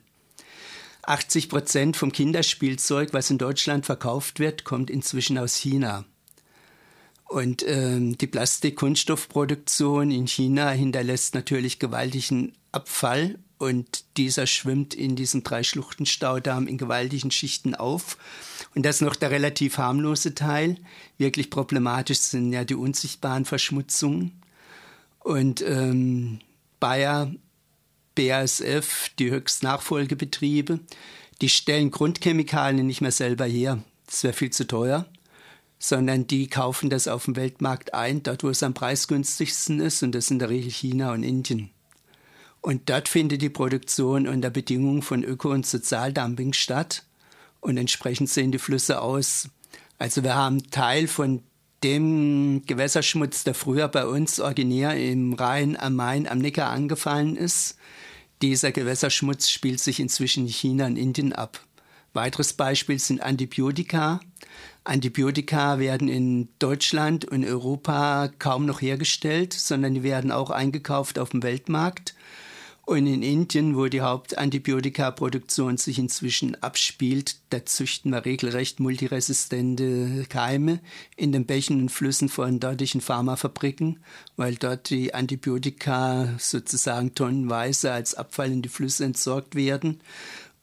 80 1.08 1.50
Prozent 1.50 1.98
vom 1.98 2.12
Kinderspielzeug, 2.12 3.14
was 3.14 3.30
in 3.30 3.38
Deutschland 3.38 3.86
verkauft 3.86 4.40
wird, 4.40 4.64
kommt 4.64 4.90
inzwischen 4.90 5.38
aus 5.38 5.56
China. 5.56 6.06
Und 7.28 7.68
ähm, 7.68 8.18
die 8.18 8.28
Plastik-Kunststoffproduktion 8.28 10.12
in 10.12 10.28
China 10.28 10.70
hinterlässt 10.70 11.34
natürlich 11.34 11.80
gewaltigen 11.80 12.54
Abfall 12.72 13.40
und 13.58 14.06
dieser 14.18 14.48
schwimmt 14.48 14.94
in 14.94 15.16
diesem 15.16 15.44
Drei-Schluchten-Staudamm 15.44 16.68
in 16.68 16.78
gewaltigen 16.78 17.32
Schichten 17.32 17.74
auf. 17.74 18.18
Und 18.76 18.86
das 18.86 18.98
ist 18.98 19.02
noch 19.02 19.16
der 19.16 19.32
relativ 19.32 19.78
harmlose 19.78 20.36
Teil. 20.36 20.78
Wirklich 21.18 21.50
problematisch 21.50 22.20
sind 22.20 22.52
ja 22.52 22.64
die 22.64 22.76
unsichtbaren 22.76 23.46
Verschmutzungen. 23.46 24.42
Und 25.20 25.62
ähm, 25.62 26.40
Bayer 26.80 27.32
BASF, 28.16 29.10
die 29.20 29.32
Höchstnachfolgebetriebe, 29.32 30.80
die 31.42 31.50
stellen 31.50 31.92
Grundchemikalien 31.92 32.88
nicht 32.88 33.02
mehr 33.02 33.12
selber 33.12 33.46
her. 33.46 33.84
Das 34.08 34.24
wäre 34.24 34.34
viel 34.34 34.52
zu 34.52 34.66
teuer. 34.66 35.06
Sondern 35.78 36.26
die 36.26 36.48
kaufen 36.48 36.90
das 36.90 37.08
auf 37.08 37.26
dem 37.26 37.36
Weltmarkt 37.36 37.94
ein, 37.94 38.24
dort 38.24 38.44
wo 38.44 38.50
es 38.50 38.64
am 38.64 38.74
preisgünstigsten 38.74 39.82
ist, 39.82 40.02
und 40.04 40.16
das 40.16 40.28
sind 40.28 40.36
in 40.36 40.40
der 40.40 40.50
Regel 40.50 40.72
China 40.72 41.12
und 41.12 41.24
Indien. 41.24 41.70
Und 42.62 42.90
dort 42.90 43.10
findet 43.10 43.42
die 43.42 43.50
Produktion 43.50 44.28
unter 44.28 44.50
Bedingungen 44.50 45.04
von 45.04 45.24
Öko- 45.24 45.52
und 45.52 45.68
Sozialdumping 45.68 46.54
statt. 46.54 47.04
Und 47.60 47.78
entsprechend 47.78 48.30
sehen 48.30 48.52
die 48.52 48.58
Flüsse 48.58 49.02
aus. 49.02 49.50
Also 50.00 50.24
wir 50.24 50.36
haben 50.36 50.72
Teil 50.72 51.08
von 51.08 51.44
dem 51.84 52.64
Gewässerschmutz, 52.66 53.44
der 53.44 53.54
früher 53.54 53.88
bei 53.88 54.08
uns 54.08 54.40
originär 54.40 54.98
im 54.98 55.34
Rhein, 55.34 55.78
am 55.78 55.96
Main, 55.96 56.28
am 56.28 56.40
Neckar 56.40 56.72
angefallen 56.72 57.36
ist, 57.36 57.78
dieser 58.42 58.72
Gewässerschmutz 58.72 59.50
spielt 59.50 59.80
sich 59.80 60.00
inzwischen 60.00 60.46
in 60.46 60.52
China 60.52 60.86
und 60.86 60.98
Indien 60.98 61.34
ab. 61.34 61.60
Weiteres 62.14 62.54
Beispiel 62.54 63.00
sind 63.00 63.22
Antibiotika. 63.22 64.20
Antibiotika 64.86 65.80
werden 65.80 66.08
in 66.08 66.48
Deutschland 66.60 67.26
und 67.26 67.44
Europa 67.44 68.30
kaum 68.40 68.66
noch 68.66 68.82
hergestellt, 68.82 69.54
sondern 69.54 69.96
die 69.96 70.04
werden 70.04 70.32
auch 70.32 70.50
eingekauft 70.50 71.20
auf 71.20 71.32
dem 71.32 71.44
Weltmarkt. 71.44 72.16
Und 72.86 73.08
in 73.08 73.24
Indien, 73.24 73.76
wo 73.76 73.88
die 73.88 74.02
Hauptantibiotikaproduktion 74.02 75.78
sich 75.78 75.98
inzwischen 75.98 76.62
abspielt, 76.62 77.38
da 77.50 77.66
züchten 77.66 78.12
wir 78.12 78.26
regelrecht 78.26 78.80
multiresistente 78.80 80.26
Keime 80.30 80.80
in 81.16 81.32
den 81.32 81.48
Bächen 81.48 81.82
und 81.82 81.90
Flüssen 81.90 82.30
von 82.30 82.60
dortigen 82.60 83.02
Pharmafabriken, 83.02 84.04
weil 84.36 84.56
dort 84.56 84.92
die 84.92 85.16
Antibiotika 85.16 86.36
sozusagen 86.38 87.16
tonnenweise 87.16 87.92
als 87.92 88.14
Abfall 88.14 88.52
in 88.52 88.62
die 88.62 88.70
Flüsse 88.70 89.04
entsorgt 89.04 89.56
werden. 89.56 90.00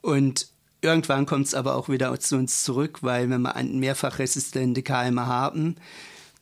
Und 0.00 0.46
irgendwann 0.80 1.26
kommt 1.26 1.46
es 1.46 1.54
aber 1.54 1.74
auch 1.74 1.88
wieder 1.88 2.18
zu 2.20 2.37
uns 2.37 2.62
zurück, 2.62 2.98
weil 3.02 3.30
wenn 3.30 3.42
wir 3.42 3.61
mehrfach 3.64 4.20
resistente 4.20 4.85
Keime 4.85 5.26
haben, 5.26 5.74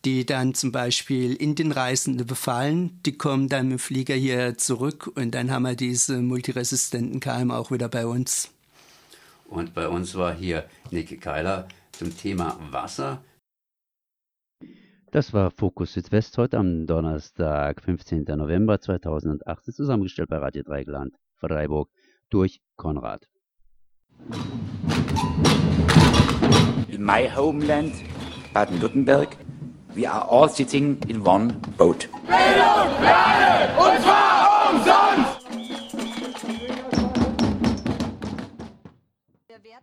die 0.05 0.25
dann 0.25 0.53
zum 0.53 0.71
Beispiel 0.71 1.35
Indienreisende 1.35 2.25
befallen. 2.25 2.99
Die 3.05 3.17
kommen 3.17 3.49
dann 3.49 3.67
mit 3.67 3.77
dem 3.77 3.79
Flieger 3.79 4.15
hier 4.15 4.57
zurück 4.57 5.11
und 5.15 5.35
dann 5.35 5.51
haben 5.51 5.63
wir 5.63 5.75
diese 5.75 6.21
multiresistenten 6.21 7.19
Keime 7.19 7.55
auch 7.55 7.71
wieder 7.71 7.89
bei 7.89 8.05
uns. 8.05 8.49
Und 9.45 9.73
bei 9.73 9.87
uns 9.87 10.15
war 10.15 10.33
hier 10.33 10.65
Nick 10.91 11.21
Keiler 11.21 11.67
zum 11.91 12.15
Thema 12.15 12.57
Wasser. 12.71 13.21
Das 15.11 15.33
war 15.33 15.51
Fokus 15.51 15.91
Südwest 15.91 16.37
heute 16.37 16.57
am 16.57 16.87
Donnerstag, 16.87 17.81
15. 17.81 18.23
November 18.23 18.79
2018, 18.79 19.73
zusammengestellt 19.73 20.29
bei 20.29 20.37
Radio 20.37 20.63
Dreigland, 20.63 21.13
Freiburg 21.35 21.89
durch 22.29 22.61
Konrad. 22.77 23.27
In 26.87 27.03
my 27.03 27.29
homeland, 27.35 27.93
Baden-Württemberg, 28.53 29.35
We 29.93 30.05
are 30.05 30.21
all 30.21 30.47
sitting 30.47 30.97
in 31.09 31.23
one 31.23 31.49
boat. 31.77 32.07
Bildung, 32.25 32.87
und 33.77 34.01
zwar 34.01 34.71
umsonst! 34.71 35.30